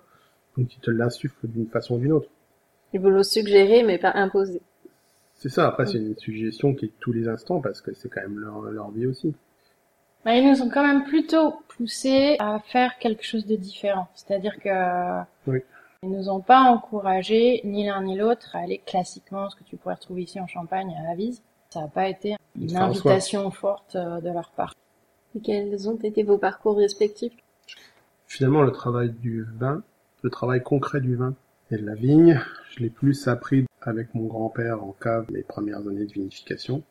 Donc 0.58 0.76
ils 0.76 0.80
te 0.80 0.92
l'insufflent 0.92 1.48
d'une 1.48 1.68
façon 1.68 1.96
ou 1.96 2.00
d'une 2.00 2.12
autre. 2.14 2.30
ils 2.94 3.00
vous 3.00 3.10
l'ont 3.10 3.24
suggéré 3.24 3.82
mais 3.84 3.98
pas 3.98 4.12
imposé. 4.14 4.62
C'est 5.36 5.50
ça. 5.50 5.68
Après, 5.68 5.88
c'est 5.88 5.98
une 5.98 6.16
suggestion 6.18 6.76
qui 6.76 6.86
est 6.86 6.92
tous 7.00 7.12
les 7.14 7.28
instants 7.28 7.60
parce 7.62 7.82
que 7.82 7.92
c'est 7.96 8.10
quand 8.10 8.22
même 8.22 8.38
leur, 8.38 8.62
leur 8.64 8.92
vie 8.92 9.08
aussi. 9.08 9.34
Bah, 10.24 10.36
ils 10.36 10.48
nous 10.48 10.62
ont 10.62 10.70
quand 10.70 10.86
même 10.86 11.04
plutôt 11.04 11.56
poussé 11.70 12.36
à 12.40 12.60
faire 12.60 12.98
quelque 13.00 13.24
chose 13.24 13.46
de 13.46 13.56
différent. 13.56 14.08
C'est-à-dire 14.14 14.60
que 14.60 15.22
Oui. 15.48 15.60
ils 16.04 16.10
nous 16.12 16.30
ont 16.30 16.42
pas 16.42 16.62
encouragé 16.62 17.62
ni 17.64 17.86
l'un 17.88 18.04
ni 18.04 18.16
l'autre 18.18 18.56
à 18.56 18.60
aller 18.60 18.80
classiquement 18.86 19.50
ce 19.50 19.56
que 19.56 19.64
tu 19.64 19.78
pourrais 19.78 19.96
retrouver 19.96 20.24
ici 20.24 20.40
en 20.40 20.48
Champagne 20.48 20.94
à 21.08 21.12
Avise. 21.12 21.42
Ça 21.72 21.82
n'a 21.82 21.88
pas 21.88 22.08
été 22.08 22.36
une 22.60 22.76
invitation 22.78 23.50
forte 23.50 23.96
euh, 23.96 24.20
de 24.22 24.30
leur 24.30 24.52
part. 24.52 24.76
Et 25.36 25.40
quels 25.40 25.90
ont 25.90 25.96
été 25.96 26.24
vos 26.24 26.38
parcours 26.38 26.78
respectifs? 26.78 27.34
Finalement, 28.28 28.62
le 28.62 28.72
travail 28.72 29.10
du 29.12 29.46
vin, 29.58 29.82
le 30.22 30.30
travail 30.30 30.62
concret 30.62 31.02
du 31.02 31.16
vin 31.16 31.34
et 31.72 31.78
de 31.78 31.86
la 31.86 31.96
vigne, 31.96 32.40
je 32.70 32.80
l'ai 32.82 32.90
plus 32.90 33.28
appris 33.28 33.66
avec 33.82 34.14
mon 34.14 34.26
grand-père 34.26 34.84
en 34.84 34.92
cave 34.92 35.26
mes 35.32 35.42
premières 35.42 35.80
années 35.88 36.06
de 36.06 36.12
vinification. 36.12 36.84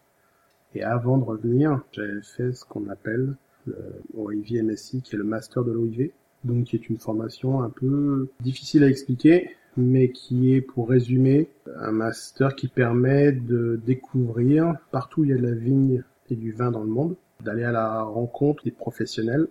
Et 0.75 0.83
avant 0.83 1.19
de 1.19 1.25
revenir, 1.25 1.83
j'avais 1.93 2.23
fait 2.23 2.53
ce 2.53 2.65
qu'on 2.65 2.89
appelle 2.89 3.35
le 3.67 3.77
OIV 4.15 4.63
MSI, 4.63 5.03
qui 5.03 5.15
est 5.15 5.19
le 5.19 5.25
master 5.25 5.65
de 5.65 5.73
l'OIV, 5.73 6.11
donc 6.45 6.65
qui 6.65 6.77
est 6.77 6.89
une 6.89 6.99
formation 6.99 7.63
un 7.63 7.71
peu 7.71 8.29
difficile 8.41 8.85
à 8.85 8.89
expliquer, 8.89 9.57
mais 9.77 10.11
qui 10.11 10.55
est, 10.55 10.61
pour 10.61 10.89
résumer, 10.89 11.49
un 11.77 11.93
master 11.93 12.55
qui 12.55 12.69
permet 12.69 13.33
de 13.33 13.81
découvrir 13.85 14.75
partout 14.91 15.23
où 15.23 15.25
il 15.25 15.31
y 15.31 15.35
a 15.35 15.37
de 15.37 15.47
la 15.47 15.55
vigne 15.55 16.03
et 16.31 16.37
du 16.37 16.53
vin 16.53 16.71
dans 16.71 16.83
le 16.83 16.89
monde, 16.89 17.17
d'aller 17.41 17.65
à 17.65 17.73
la 17.73 18.03
rencontre 18.03 18.65
des 18.65 18.71
professionnels 18.71 19.49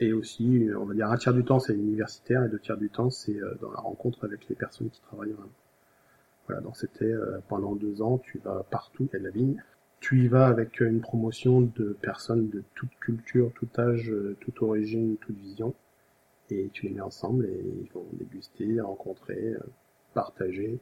et 0.00 0.12
aussi, 0.12 0.68
on 0.78 0.84
va 0.84 0.94
dire, 0.94 1.10
un 1.10 1.16
tiers 1.16 1.34
du 1.34 1.44
temps, 1.44 1.58
c'est 1.58 1.74
universitaire, 1.74 2.44
et 2.44 2.48
deux 2.48 2.58
tiers 2.58 2.76
du 2.76 2.88
temps, 2.88 3.10
c'est 3.10 3.36
euh, 3.36 3.54
dans 3.60 3.72
la 3.72 3.80
rencontre 3.80 4.24
avec 4.24 4.48
les 4.48 4.54
personnes 4.54 4.90
qui 4.90 5.00
travaillent. 5.00 5.34
Voilà, 6.46 6.62
donc 6.62 6.76
c'était 6.76 7.04
euh, 7.04 7.40
pendant 7.48 7.74
deux 7.74 8.00
ans, 8.00 8.18
tu 8.18 8.38
vas 8.38 8.64
partout, 8.70 9.08
il 9.10 9.12
y 9.12 9.16
a 9.16 9.18
de 9.18 9.24
la 9.24 9.30
vigne. 9.30 9.62
Tu 10.00 10.24
y 10.24 10.28
vas 10.28 10.46
avec 10.46 10.80
une 10.80 11.00
promotion 11.00 11.60
de 11.60 11.96
personnes 12.00 12.48
de 12.50 12.62
toute 12.74 12.94
culture, 13.00 13.50
tout 13.54 13.68
âge, 13.78 14.10
euh, 14.10 14.36
toute 14.40 14.62
origine, 14.62 15.16
toute 15.16 15.36
vision. 15.36 15.74
Et 16.50 16.70
tu 16.72 16.86
les 16.86 16.94
mets 16.94 17.00
ensemble 17.00 17.46
et 17.46 17.64
ils 17.82 17.90
vont 17.92 18.06
déguster, 18.12 18.80
rencontrer, 18.80 19.54
euh, 19.54 19.58
partager, 20.14 20.78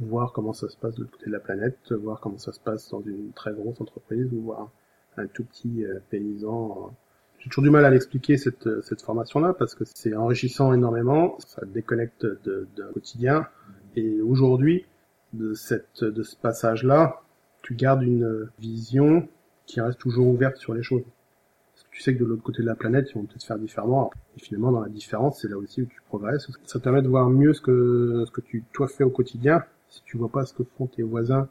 voir 0.00 0.32
comment 0.32 0.52
ça 0.52 0.68
se 0.68 0.76
passe 0.76 0.94
de 0.94 1.00
l'autre 1.02 1.12
côté 1.12 1.26
de 1.26 1.32
la 1.32 1.40
planète, 1.40 1.92
voir 1.92 2.20
comment 2.20 2.38
ça 2.38 2.52
se 2.52 2.60
passe 2.60 2.90
dans 2.90 3.02
une 3.02 3.32
très 3.32 3.52
grosse 3.52 3.80
entreprise 3.80 4.32
ou 4.32 4.42
voir 4.42 4.70
un 5.16 5.26
tout 5.26 5.44
petit 5.44 5.84
euh, 5.84 5.98
paysan 6.10 6.94
j'ai 7.38 7.50
toujours 7.50 7.64
du 7.64 7.70
mal 7.70 7.84
à 7.84 7.90
l'expliquer 7.90 8.38
cette, 8.38 8.82
cette 8.82 9.02
formation-là 9.02 9.52
parce 9.52 9.74
que 9.74 9.84
c'est 9.84 10.14
enrichissant 10.14 10.72
énormément, 10.72 11.38
ça 11.38 11.60
te 11.60 11.66
déconnecte 11.66 12.26
d'un 12.26 12.92
quotidien. 12.92 13.46
Et 13.94 14.20
aujourd'hui, 14.20 14.86
de 15.32 15.54
cette 15.54 16.02
de 16.02 16.22
ce 16.22 16.34
passage-là, 16.36 17.22
tu 17.66 17.74
gardes 17.74 18.04
une 18.04 18.48
vision 18.60 19.28
qui 19.66 19.80
reste 19.80 19.98
toujours 19.98 20.28
ouverte 20.28 20.56
sur 20.56 20.72
les 20.72 20.84
choses. 20.84 21.02
Parce 21.02 21.82
que 21.82 21.90
tu 21.90 22.00
sais 22.00 22.14
que 22.14 22.20
de 22.20 22.24
l'autre 22.24 22.44
côté 22.44 22.62
de 22.62 22.66
la 22.66 22.76
planète, 22.76 23.10
ils 23.10 23.14
vont 23.14 23.24
peut-être 23.24 23.42
faire 23.42 23.58
différemment. 23.58 24.12
Et 24.36 24.40
finalement, 24.40 24.70
dans 24.70 24.82
la 24.82 24.88
différence, 24.88 25.40
c'est 25.40 25.48
là 25.48 25.58
aussi 25.58 25.82
où 25.82 25.86
tu 25.86 26.00
progresses. 26.06 26.46
Ça 26.64 26.78
te 26.78 26.84
permet 26.84 27.02
de 27.02 27.08
voir 27.08 27.28
mieux 27.28 27.54
ce 27.54 27.60
que 27.60 28.22
ce 28.24 28.30
que 28.30 28.40
tu 28.40 28.62
toi 28.72 28.86
fais 28.86 29.02
au 29.02 29.10
quotidien. 29.10 29.64
Si 29.88 30.00
tu 30.04 30.16
vois 30.16 30.28
pas 30.28 30.46
ce 30.46 30.54
que 30.54 30.62
font 30.62 30.86
tes 30.86 31.02
voisins, 31.02 31.48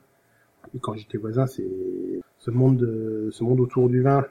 et 0.73 0.80
quand 0.80 0.93
j'étais 0.93 1.17
voisin, 1.17 1.47
c'est 1.47 1.69
ce 2.39 2.49
monde 2.49 2.78
de, 2.78 3.28
ce 3.34 3.43
monde 3.43 3.60
autour 3.60 3.89
du 3.89 4.01
vin 4.01 4.25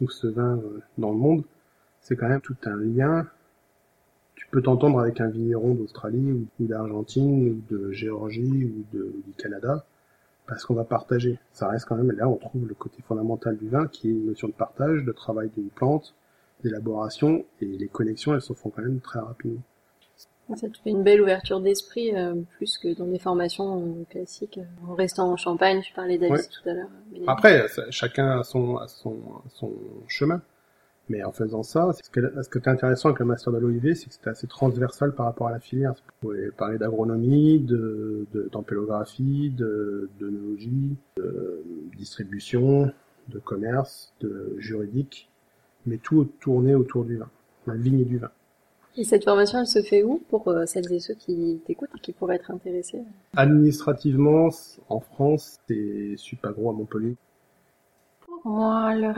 ou 0.00 0.10
ce 0.10 0.26
vin 0.26 0.56
euh, 0.56 0.80
dans 0.98 1.12
le 1.12 1.18
monde, 1.18 1.44
c'est 2.00 2.16
quand 2.16 2.28
même 2.28 2.40
tout 2.40 2.56
un 2.64 2.76
lien. 2.76 3.24
Tu 4.34 4.48
peux 4.48 4.62
t'entendre 4.62 4.98
avec 4.98 5.20
un 5.20 5.28
vigneron 5.28 5.74
d'Australie 5.74 6.32
ou, 6.32 6.48
d'Argentine 6.58 7.50
ou 7.50 7.72
de 7.72 7.92
Géorgie 7.92 8.64
ou 8.64 8.84
du 8.92 9.32
Canada 9.38 9.86
parce 10.46 10.64
qu'on 10.64 10.74
va 10.74 10.84
partager. 10.84 11.38
Ça 11.52 11.68
reste 11.68 11.86
quand 11.86 11.96
même, 11.96 12.10
là 12.12 12.28
on 12.28 12.36
trouve 12.36 12.66
le 12.66 12.74
côté 12.74 13.02
fondamental 13.02 13.56
du 13.56 13.68
vin 13.68 13.86
qui 13.86 14.08
est 14.08 14.12
une 14.12 14.26
notion 14.26 14.48
de 14.48 14.52
partage, 14.52 15.04
de 15.04 15.12
travail 15.12 15.50
d'une 15.56 15.68
plante, 15.70 16.14
d'élaboration 16.62 17.44
et 17.60 17.66
les 17.66 17.88
connexions 17.88 18.34
elles 18.34 18.42
se 18.42 18.52
font 18.52 18.70
quand 18.70 18.82
même 18.82 19.00
très 19.00 19.20
rapidement. 19.20 19.60
Ça 20.56 20.68
te 20.68 20.76
fait 20.76 20.90
une 20.90 21.02
belle 21.02 21.22
ouverture 21.22 21.58
d'esprit, 21.60 22.14
euh, 22.14 22.34
plus 22.58 22.76
que 22.76 22.94
dans 22.94 23.06
des 23.06 23.18
formations 23.18 23.80
euh, 23.80 24.04
classiques. 24.10 24.58
euh, 24.58 24.86
En 24.90 24.94
restant 24.94 25.30
en 25.32 25.38
Champagne, 25.38 25.80
je 25.82 25.94
parlais 25.94 26.18
Ouais. 26.18 26.38
tout 26.42 26.68
à 26.68 26.74
l'heure. 26.74 26.88
Après, 27.26 27.66
ça- 27.68 27.90
chacun 27.90 28.40
a 28.40 28.44
son, 28.44 28.76
a 28.76 28.86
son, 28.86 29.14
a 29.46 29.48
son 29.48 29.72
chemin. 30.06 30.42
Mais 31.10 31.22
en 31.22 31.32
faisant 31.32 31.62
ça, 31.62 31.92
ce 31.92 32.08
que, 32.08 32.42
ce 32.42 32.48
qui 32.48 32.58
est 32.58 32.68
intéressant 32.68 33.10
avec 33.10 33.18
le 33.18 33.26
master 33.26 33.52
de 33.52 33.58
l'OIV, 33.58 33.94
c'est 33.94 34.06
que 34.06 34.14
c'était 34.14 34.30
assez 34.30 34.46
transversal 34.46 35.14
par 35.14 35.26
rapport 35.26 35.48
à 35.48 35.50
la 35.50 35.60
filière. 35.60 35.92
Vous 35.92 36.28
pouvez 36.28 36.50
parler 36.50 36.78
d'agronomie, 36.78 37.60
de, 37.60 38.26
de, 38.32 38.48
d'ampélographie, 38.50 39.50
de, 39.50 40.08
d'œnologie, 40.18 40.96
de 41.18 41.62
distribution, 41.96 42.90
de 43.28 43.38
commerce, 43.38 44.14
de 44.20 44.54
juridique, 44.58 45.28
mais 45.84 45.98
tout 45.98 46.24
tourné 46.40 46.74
autour 46.74 47.04
du 47.04 47.18
vin, 47.18 47.28
la 47.66 47.74
vigne 47.74 48.00
et 48.00 48.04
du 48.04 48.18
vin. 48.18 48.30
Et 48.96 49.04
cette 49.04 49.24
formation, 49.24 49.58
elle 49.58 49.66
se 49.66 49.82
fait 49.82 50.04
où 50.04 50.22
pour 50.30 50.46
euh, 50.48 50.66
celles 50.66 50.90
et 50.92 51.00
ceux 51.00 51.14
qui 51.14 51.60
t'écoutent 51.66 51.90
et 51.96 52.00
qui 52.00 52.12
pourraient 52.12 52.36
être 52.36 52.50
intéressés? 52.52 53.02
Administrativement, 53.36 54.50
en 54.88 55.00
France, 55.00 55.58
c'est 55.68 56.14
Supagro 56.16 56.70
à 56.70 56.72
Montpellier. 56.72 57.16
Pour 58.24 58.40
moi, 58.52 58.94
le 58.94 59.08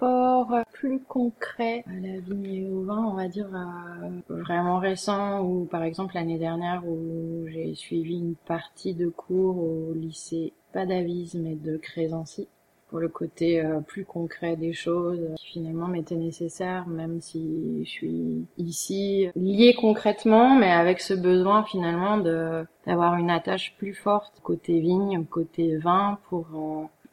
rapport 0.00 0.64
plus 0.72 1.00
concret 1.00 1.84
à 1.86 1.94
la 1.94 2.18
vigne 2.20 2.46
et 2.46 2.70
au 2.70 2.82
vin, 2.82 3.04
on 3.04 3.14
va 3.14 3.28
dire 3.28 3.48
euh, 3.54 4.08
vraiment 4.28 4.78
récent, 4.78 5.42
ou 5.42 5.64
par 5.64 5.82
exemple 5.82 6.14
l'année 6.14 6.38
dernière 6.38 6.82
où 6.86 7.46
j'ai 7.48 7.74
suivi 7.74 8.18
une 8.18 8.34
partie 8.34 8.94
de 8.94 9.08
cours 9.08 9.58
au 9.58 9.92
lycée 9.94 10.52
pas 10.72 10.86
d'avisme 10.86 11.46
et 11.46 11.54
de 11.54 11.76
crésency 11.76 12.48
pour 12.90 12.98
le 12.98 13.08
côté 13.08 13.60
euh, 13.60 13.80
plus 13.80 14.04
concret 14.04 14.56
des 14.56 14.72
choses 14.72 15.20
qui 15.36 15.52
finalement 15.52 15.88
m'était 15.88 16.16
nécessaire 16.16 16.86
même 16.86 17.20
si 17.20 17.84
je 17.84 17.88
suis 17.88 18.46
ici 18.58 19.28
liée 19.36 19.74
concrètement 19.80 20.56
mais 20.56 20.70
avec 20.70 21.00
ce 21.00 21.14
besoin 21.14 21.64
finalement 21.64 22.18
de 22.18 22.64
d'avoir 22.86 23.14
une 23.16 23.30
attache 23.30 23.74
plus 23.78 23.94
forte 23.94 24.40
côté 24.42 24.80
vigne 24.80 25.24
côté 25.24 25.76
vin 25.76 26.18
pour 26.28 26.46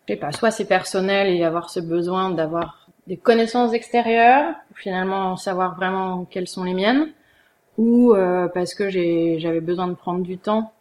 je 0.07 0.13
sais 0.13 0.19
pas 0.19 0.31
soit 0.31 0.51
c'est 0.51 0.65
personnel 0.65 1.27
et 1.29 1.43
avoir 1.43 1.69
ce 1.69 1.79
besoin 1.79 2.31
d'avoir 2.31 2.87
des 3.07 3.17
connaissances 3.17 3.73
extérieures 3.73 4.53
finalement 4.75 5.37
savoir 5.37 5.75
vraiment 5.75 6.25
quelles 6.25 6.47
sont 6.47 6.63
les 6.63 6.73
miennes 6.73 7.11
ou 7.77 8.13
euh, 8.13 8.47
parce 8.47 8.73
que 8.73 8.89
j'avais 8.89 9.61
besoin 9.61 9.87
de 9.87 9.93
prendre 9.93 10.21
du 10.21 10.37
temps 10.37 10.71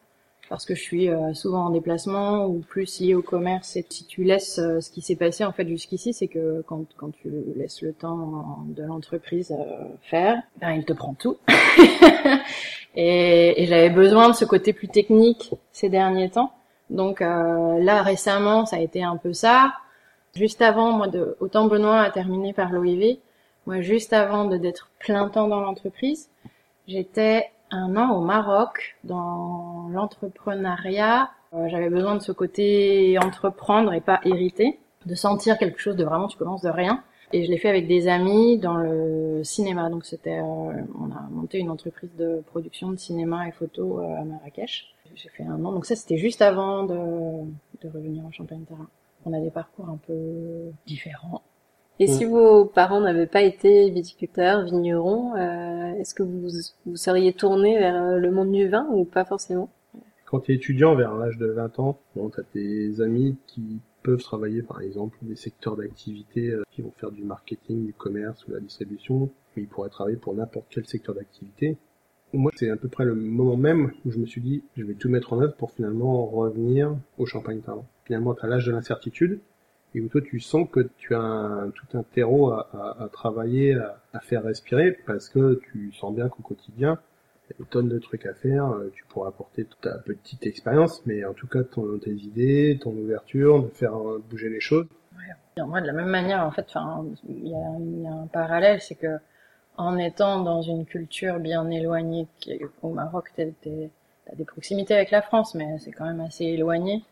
parce 0.51 0.67
que 0.67 0.75
je 0.75 0.83
suis 0.83 1.09
euh, 1.09 1.33
souvent 1.33 1.67
en 1.67 1.71
déplacement 1.71 2.45
ou 2.47 2.59
plus 2.59 3.01
lié 3.01 3.15
au 3.15 3.23
commerce. 3.23 3.77
Et 3.77 3.87
si 3.89 4.05
tu 4.05 4.25
laisses 4.25 4.59
euh, 4.59 4.81
ce 4.81 4.91
qui 4.91 5.01
s'est 5.01 5.15
passé 5.15 5.45
en 5.45 5.53
fait 5.53 5.67
jusqu'ici, 5.67 6.13
c'est 6.13 6.27
que 6.27 6.63
quand, 6.67 6.85
quand 6.97 7.13
tu 7.13 7.31
laisses 7.55 7.81
le 7.83 7.93
temps 7.93 8.59
de 8.67 8.83
l'entreprise 8.83 9.53
euh, 9.53 9.85
faire, 10.03 10.43
ben, 10.61 10.73
il 10.73 10.85
te 10.85 10.93
prend 10.93 11.15
tout. 11.15 11.37
et, 12.97 13.63
et 13.63 13.67
j'avais 13.67 13.91
besoin 13.91 14.29
de 14.29 14.35
ce 14.35 14.45
côté 14.45 14.73
plus 14.73 14.89
technique 14.89 15.55
ces 15.71 15.89
derniers 15.89 16.31
temps. 16.31 16.53
Donc 16.91 17.21
là 17.21 18.03
récemment, 18.03 18.67
ça 18.67 18.77
a 18.77 18.81
été 18.81 19.03
un 19.03 19.17
peu 19.17 19.33
ça. 19.33 19.73
Juste 20.35 20.63
avant, 20.63 20.93
moi, 20.93 21.09
de 21.09 21.37
autant 21.41 21.67
Benoît 21.67 22.01
a 22.01 22.11
terminé 22.11 22.53
par 22.53 22.71
l'OIV, 22.71 23.19
moi 23.67 23.81
juste 23.81 24.13
avant 24.13 24.45
de 24.45 24.57
d'être 24.57 24.91
plein 24.99 25.29
temps 25.29 25.49
dans 25.49 25.61
l'entreprise, 25.61 26.31
j'étais 26.87 27.51
un 27.71 27.97
an 27.97 28.11
au 28.13 28.21
Maroc 28.21 28.97
dans 29.05 29.89
l'entrepreneuriat. 29.91 31.31
Euh, 31.55 31.69
J'avais 31.69 31.89
besoin 31.89 32.15
de 32.15 32.21
ce 32.21 32.33
côté 32.33 33.19
entreprendre 33.19 33.93
et 33.93 34.01
pas 34.01 34.21
hériter, 34.25 34.79
de 35.07 35.15
sentir 35.15 35.59
quelque 35.59 35.81
chose 35.81 35.97
de 35.97 36.05
vraiment 36.05 36.29
tu 36.29 36.37
commences 36.37 36.63
de 36.63 36.71
rien. 36.71 37.03
Et 37.33 37.45
je 37.45 37.51
l'ai 37.51 37.59
fait 37.59 37.69
avec 37.69 37.87
des 37.87 38.09
amis 38.09 38.59
dans 38.59 38.77
le 38.77 39.43
cinéma. 39.45 39.89
Donc 39.89 40.05
c'était, 40.05 40.39
euh, 40.39 40.83
on 40.99 41.11
a 41.11 41.29
monté 41.31 41.59
une 41.59 41.71
entreprise 41.71 42.11
de 42.17 42.43
production 42.47 42.91
de 42.91 42.97
cinéma 42.97 43.49
et 43.49 43.53
photo 43.53 44.01
euh, 44.01 44.21
à 44.21 44.25
Marrakech. 44.25 44.95
J'ai 45.15 45.29
fait 45.29 45.45
un 45.45 45.65
an. 45.65 45.73
Donc 45.73 45.87
ça 45.87 45.97
c'était 45.97 46.19
juste 46.19 46.43
avant 46.43 46.85
de, 46.85 46.95
de 46.95 47.89
revenir 47.89 48.25
en 48.25 48.33
Champagne-Terrain. 48.33 48.89
On 49.27 49.33
a 49.33 49.41
des 49.41 49.51
parcours 49.51 49.89
un 49.89 49.99
peu 50.07 50.71
différents. 50.87 51.43
Et 52.01 52.07
si 52.07 52.25
vos 52.25 52.65
parents 52.65 53.03
n'avaient 53.03 53.27
pas 53.27 53.43
été 53.43 53.91
viticulteurs, 53.91 54.65
vignerons, 54.65 55.37
euh, 55.37 55.93
est-ce 56.01 56.15
que 56.15 56.23
vous 56.23 56.49
vous 56.87 56.97
seriez 56.97 57.35
tourné 57.35 57.79
vers 57.79 58.03
euh, 58.03 58.17
le 58.17 58.31
monde 58.31 58.51
du 58.53 58.69
vin 58.69 58.87
ou 58.91 59.05
pas 59.05 59.27
forcément? 59.27 59.69
Quand 60.25 60.41
tu 60.41 60.53
es 60.53 60.55
étudiant 60.55 60.95
vers 60.95 61.15
l'âge 61.15 61.37
de 61.37 61.49
20 61.49 61.79
ans, 61.79 61.99
bon, 62.17 62.31
tu 62.31 62.41
as 62.41 62.45
tes 62.45 63.03
amis 63.03 63.37
qui 63.47 63.81
peuvent 64.03 64.23
travailler 64.23 64.63
par 64.63 64.81
exemple 64.81 65.19
des 65.23 65.37
secteurs 65.37 65.77
d'activité 65.77 66.51
euh, 66.51 66.63
qui 66.71 66.83
vont 66.83 66.93
faire 66.93 67.11
du 67.11 67.23
marketing, 67.23 67.87
du 67.87 67.93
commerce 67.93 68.47
ou 68.47 68.53
la 68.53 68.61
distribution, 68.61 69.31
mais 69.57 69.63
ils 69.63 69.69
pourraient 69.69 69.91
travailler 69.91 70.17
pour 70.17 70.35
n'importe 70.35 70.67
quel 70.71 70.87
secteur 70.87 71.15
d'activité. 71.15 71.77
Moi, 72.33 72.53
c'est 72.55 72.71
à 72.71 72.77
peu 72.77 72.89
près 72.89 73.05
le 73.05 73.15
moment 73.15 73.57
même 73.57 73.93
où 74.05 74.11
je 74.13 74.19
me 74.19 74.27
suis 74.27 74.41
dit, 74.41 74.63
je 74.77 74.85
vais 74.85 74.95
tout 74.95 75.09
mettre 75.09 75.33
en 75.33 75.41
œuvre 75.41 75.55
pour 75.57 75.73
finalement 75.73 76.27
revenir 76.27 76.97
au 77.19 77.27
champagne 77.27 77.61
talent. 77.61 77.87
Finalement, 78.05 78.35
tu 78.35 78.45
as 78.45 78.49
l'âge 78.49 78.67
de 78.67 78.73
l'incertitude, 78.73 79.41
et 79.95 80.01
où 80.01 80.09
toi 80.09 80.21
tu 80.21 80.39
sens 80.39 80.69
que 80.71 80.89
tu 80.99 81.15
as 81.15 81.21
un, 81.21 81.71
tout 81.71 81.99
un 81.99 82.05
terreau 82.05 82.51
à, 82.51 82.69
à, 82.73 83.05
à 83.05 83.09
travailler, 83.09 83.75
à, 83.75 84.21
faire 84.21 84.45
respirer, 84.45 84.97
parce 85.07 85.29
que 85.29 85.61
tu 85.73 85.93
sens 85.93 86.15
bien 86.15 86.29
qu'au 86.29 86.43
quotidien, 86.43 87.01
a 87.51 87.55
des 87.59 87.65
tonnes 87.65 87.89
de 87.89 87.99
trucs 87.99 88.27
à 88.27 88.35
faire, 88.35 88.67
euh, 88.67 88.91
tu 88.95 89.05
pourras 89.05 89.29
apporter 89.29 89.67
ta 89.81 89.99
petite 89.99 90.47
expérience, 90.47 91.03
mais 91.07 91.25
en 91.25 91.33
tout 91.33 91.47
cas 91.47 91.63
ton, 91.63 91.99
tes 91.99 92.13
idées, 92.13 92.79
ton 92.81 92.93
ouverture, 92.93 93.63
de 93.63 93.69
faire 93.69 93.97
euh, 93.97 94.23
bouger 94.31 94.49
les 94.49 94.61
choses. 94.61 94.87
Ouais. 95.17 95.65
Moi, 95.65 95.81
de 95.81 95.87
la 95.87 95.93
même 95.93 96.09
manière, 96.09 96.45
en 96.45 96.51
fait, 96.51 96.67
il 97.29 97.49
y, 97.49 97.55
a, 97.55 98.13
un 98.13 98.27
parallèle, 98.29 98.81
c'est 98.81 98.95
que 98.95 99.19
en 99.77 99.99
étant 99.99 100.43
dans 100.43 100.63
une 100.63 100.87
culture 100.87 101.39
bien 101.39 101.69
éloignée, 101.71 102.27
au 102.83 102.91
Maroc, 102.91 103.31
t'as 103.37 103.45
des 103.65 104.45
proximités 104.45 104.95
avec 104.95 105.11
la 105.11 105.23
France, 105.23 105.55
mais 105.55 105.79
c'est 105.79 105.91
quand 105.93 106.07
même 106.07 106.21
assez 106.21 106.45
éloigné 106.45 107.03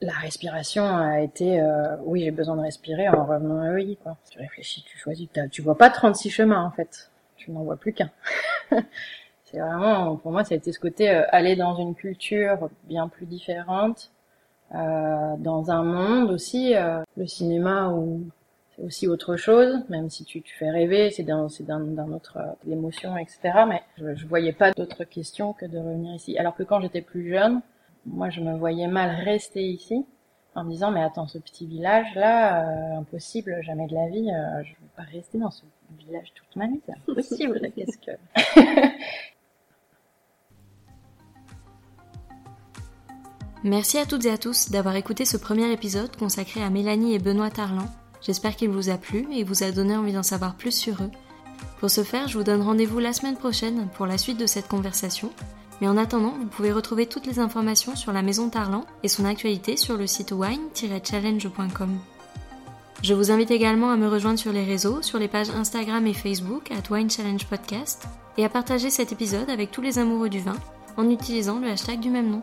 la 0.00 0.12
respiration 0.12 0.84
a 0.84 1.20
été 1.20 1.60
euh, 1.60 1.96
oui 2.04 2.22
j'ai 2.24 2.30
besoin 2.30 2.56
de 2.56 2.62
respirer 2.62 3.08
en 3.08 3.24
revenant 3.24 3.60
à 3.60 3.78
EI 3.78 3.96
quoi. 4.02 4.16
Tu 4.30 4.38
réfléchis, 4.38 4.82
tu 4.82 4.98
choisis, 4.98 5.28
tu 5.50 5.62
vois 5.62 5.76
pas 5.76 5.90
36 5.90 6.30
chemins 6.30 6.62
en 6.62 6.70
fait, 6.70 7.10
tu 7.36 7.50
n'en 7.50 7.62
vois 7.62 7.76
plus 7.76 7.92
qu'un. 7.92 8.10
c'est 9.46 9.58
vraiment 9.58 10.16
pour 10.16 10.32
moi 10.32 10.44
ça 10.44 10.54
a 10.54 10.58
été 10.58 10.72
ce 10.72 10.80
côté 10.80 11.10
euh, 11.10 11.22
aller 11.30 11.56
dans 11.56 11.76
une 11.76 11.94
culture 11.94 12.68
bien 12.84 13.08
plus 13.08 13.26
différente, 13.26 14.10
euh, 14.74 15.36
dans 15.38 15.70
un 15.70 15.82
monde 15.82 16.30
aussi 16.30 16.74
euh, 16.74 17.02
le 17.16 17.26
cinéma 17.26 17.88
où 17.88 18.22
c'est 18.76 18.82
aussi 18.82 19.08
autre 19.08 19.36
chose, 19.36 19.84
même 19.88 20.10
si 20.10 20.24
tu, 20.24 20.42
tu 20.42 20.54
fais 20.54 20.70
rêver, 20.70 21.10
c'est 21.10 21.22
d'un 21.22 21.48
c'est 21.48 21.64
d'un 21.64 22.12
autre 22.12 22.38
euh, 22.38 22.52
l'émotion 22.66 23.16
etc. 23.16 23.64
Mais 23.68 23.82
je, 23.98 24.14
je 24.14 24.26
voyais 24.26 24.52
pas 24.52 24.72
d'autres 24.72 25.04
questions 25.04 25.52
que 25.54 25.66
de 25.66 25.78
revenir 25.78 26.14
ici. 26.14 26.36
Alors 26.38 26.54
que 26.54 26.62
quand 26.62 26.80
j'étais 26.80 27.02
plus 27.02 27.30
jeune 27.30 27.62
moi 28.06 28.30
je 28.30 28.40
me 28.40 28.56
voyais 28.56 28.86
mal 28.86 29.10
rester 29.24 29.62
ici 29.62 30.04
en 30.54 30.64
me 30.64 30.70
disant 30.70 30.90
mais 30.90 31.02
attends 31.02 31.26
ce 31.26 31.38
petit 31.38 31.66
village 31.66 32.14
là 32.14 32.62
euh, 32.62 32.98
impossible 32.98 33.58
jamais 33.62 33.86
de 33.86 33.94
la 33.94 34.08
vie 34.08 34.30
euh, 34.30 34.62
je 34.64 34.70
veux 34.70 34.88
pas 34.96 35.02
rester 35.02 35.38
dans 35.38 35.50
ce 35.50 35.64
village 35.98 36.32
toute 36.34 36.56
ma 36.56 36.66
vie 36.66 36.80
c'est 36.86 36.92
impossible 36.92 37.60
qu'est-ce 37.76 37.98
que 37.98 38.12
Merci 43.66 43.98
à 43.98 44.06
toutes 44.06 44.24
et 44.26 44.30
à 44.30 44.38
tous 44.38 44.70
d'avoir 44.70 44.94
écouté 44.94 45.24
ce 45.24 45.36
premier 45.36 45.72
épisode 45.72 46.16
consacré 46.16 46.62
à 46.62 46.70
Mélanie 46.70 47.16
et 47.16 47.18
Benoît 47.18 47.50
Tarlan. 47.50 47.88
J'espère 48.22 48.54
qu'il 48.54 48.68
vous 48.68 48.90
a 48.90 48.96
plu 48.96 49.26
et 49.32 49.42
vous 49.42 49.64
a 49.64 49.72
donné 49.72 49.96
envie 49.96 50.12
d'en 50.12 50.22
savoir 50.22 50.54
plus 50.54 50.70
sur 50.70 51.02
eux. 51.02 51.10
Pour 51.80 51.90
ce 51.90 52.04
faire, 52.04 52.28
je 52.28 52.38
vous 52.38 52.44
donne 52.44 52.62
rendez-vous 52.62 53.00
la 53.00 53.12
semaine 53.12 53.36
prochaine 53.36 53.88
pour 53.96 54.06
la 54.06 54.18
suite 54.18 54.38
de 54.38 54.46
cette 54.46 54.68
conversation 54.68 55.32
mais 55.80 55.88
en 55.88 55.96
attendant, 55.96 56.32
vous 56.38 56.46
pouvez 56.46 56.72
retrouver 56.72 57.06
toutes 57.06 57.26
les 57.26 57.40
informations 57.40 57.96
sur 57.96 58.12
la 58.12 58.22
maison 58.22 58.50
Tarlan 58.50 58.86
et 59.02 59.08
son 59.08 59.24
actualité 59.24 59.76
sur 59.76 59.96
le 59.96 60.06
site 60.06 60.30
wine-challenge.com. 60.30 61.98
Je 63.02 63.14
vous 63.14 63.32
invite 63.32 63.50
également 63.50 63.90
à 63.90 63.96
me 63.96 64.08
rejoindre 64.08 64.38
sur 64.38 64.52
les 64.52 64.64
réseaux, 64.64 65.02
sur 65.02 65.18
les 65.18 65.28
pages 65.28 65.50
Instagram 65.50 66.06
et 66.06 66.14
Facebook 66.14 66.70
à 66.70 66.80
Wine 66.90 67.08
Podcast 67.50 68.06
et 68.38 68.44
à 68.44 68.48
partager 68.48 68.90
cet 68.90 69.10
épisode 69.10 69.50
avec 69.50 69.72
tous 69.72 69.82
les 69.82 69.98
amoureux 69.98 70.28
du 70.28 70.40
vin 70.40 70.56
en 70.96 71.10
utilisant 71.10 71.58
le 71.58 71.68
hashtag 71.68 71.98
du 71.98 72.10
même 72.10 72.30
nom. 72.30 72.42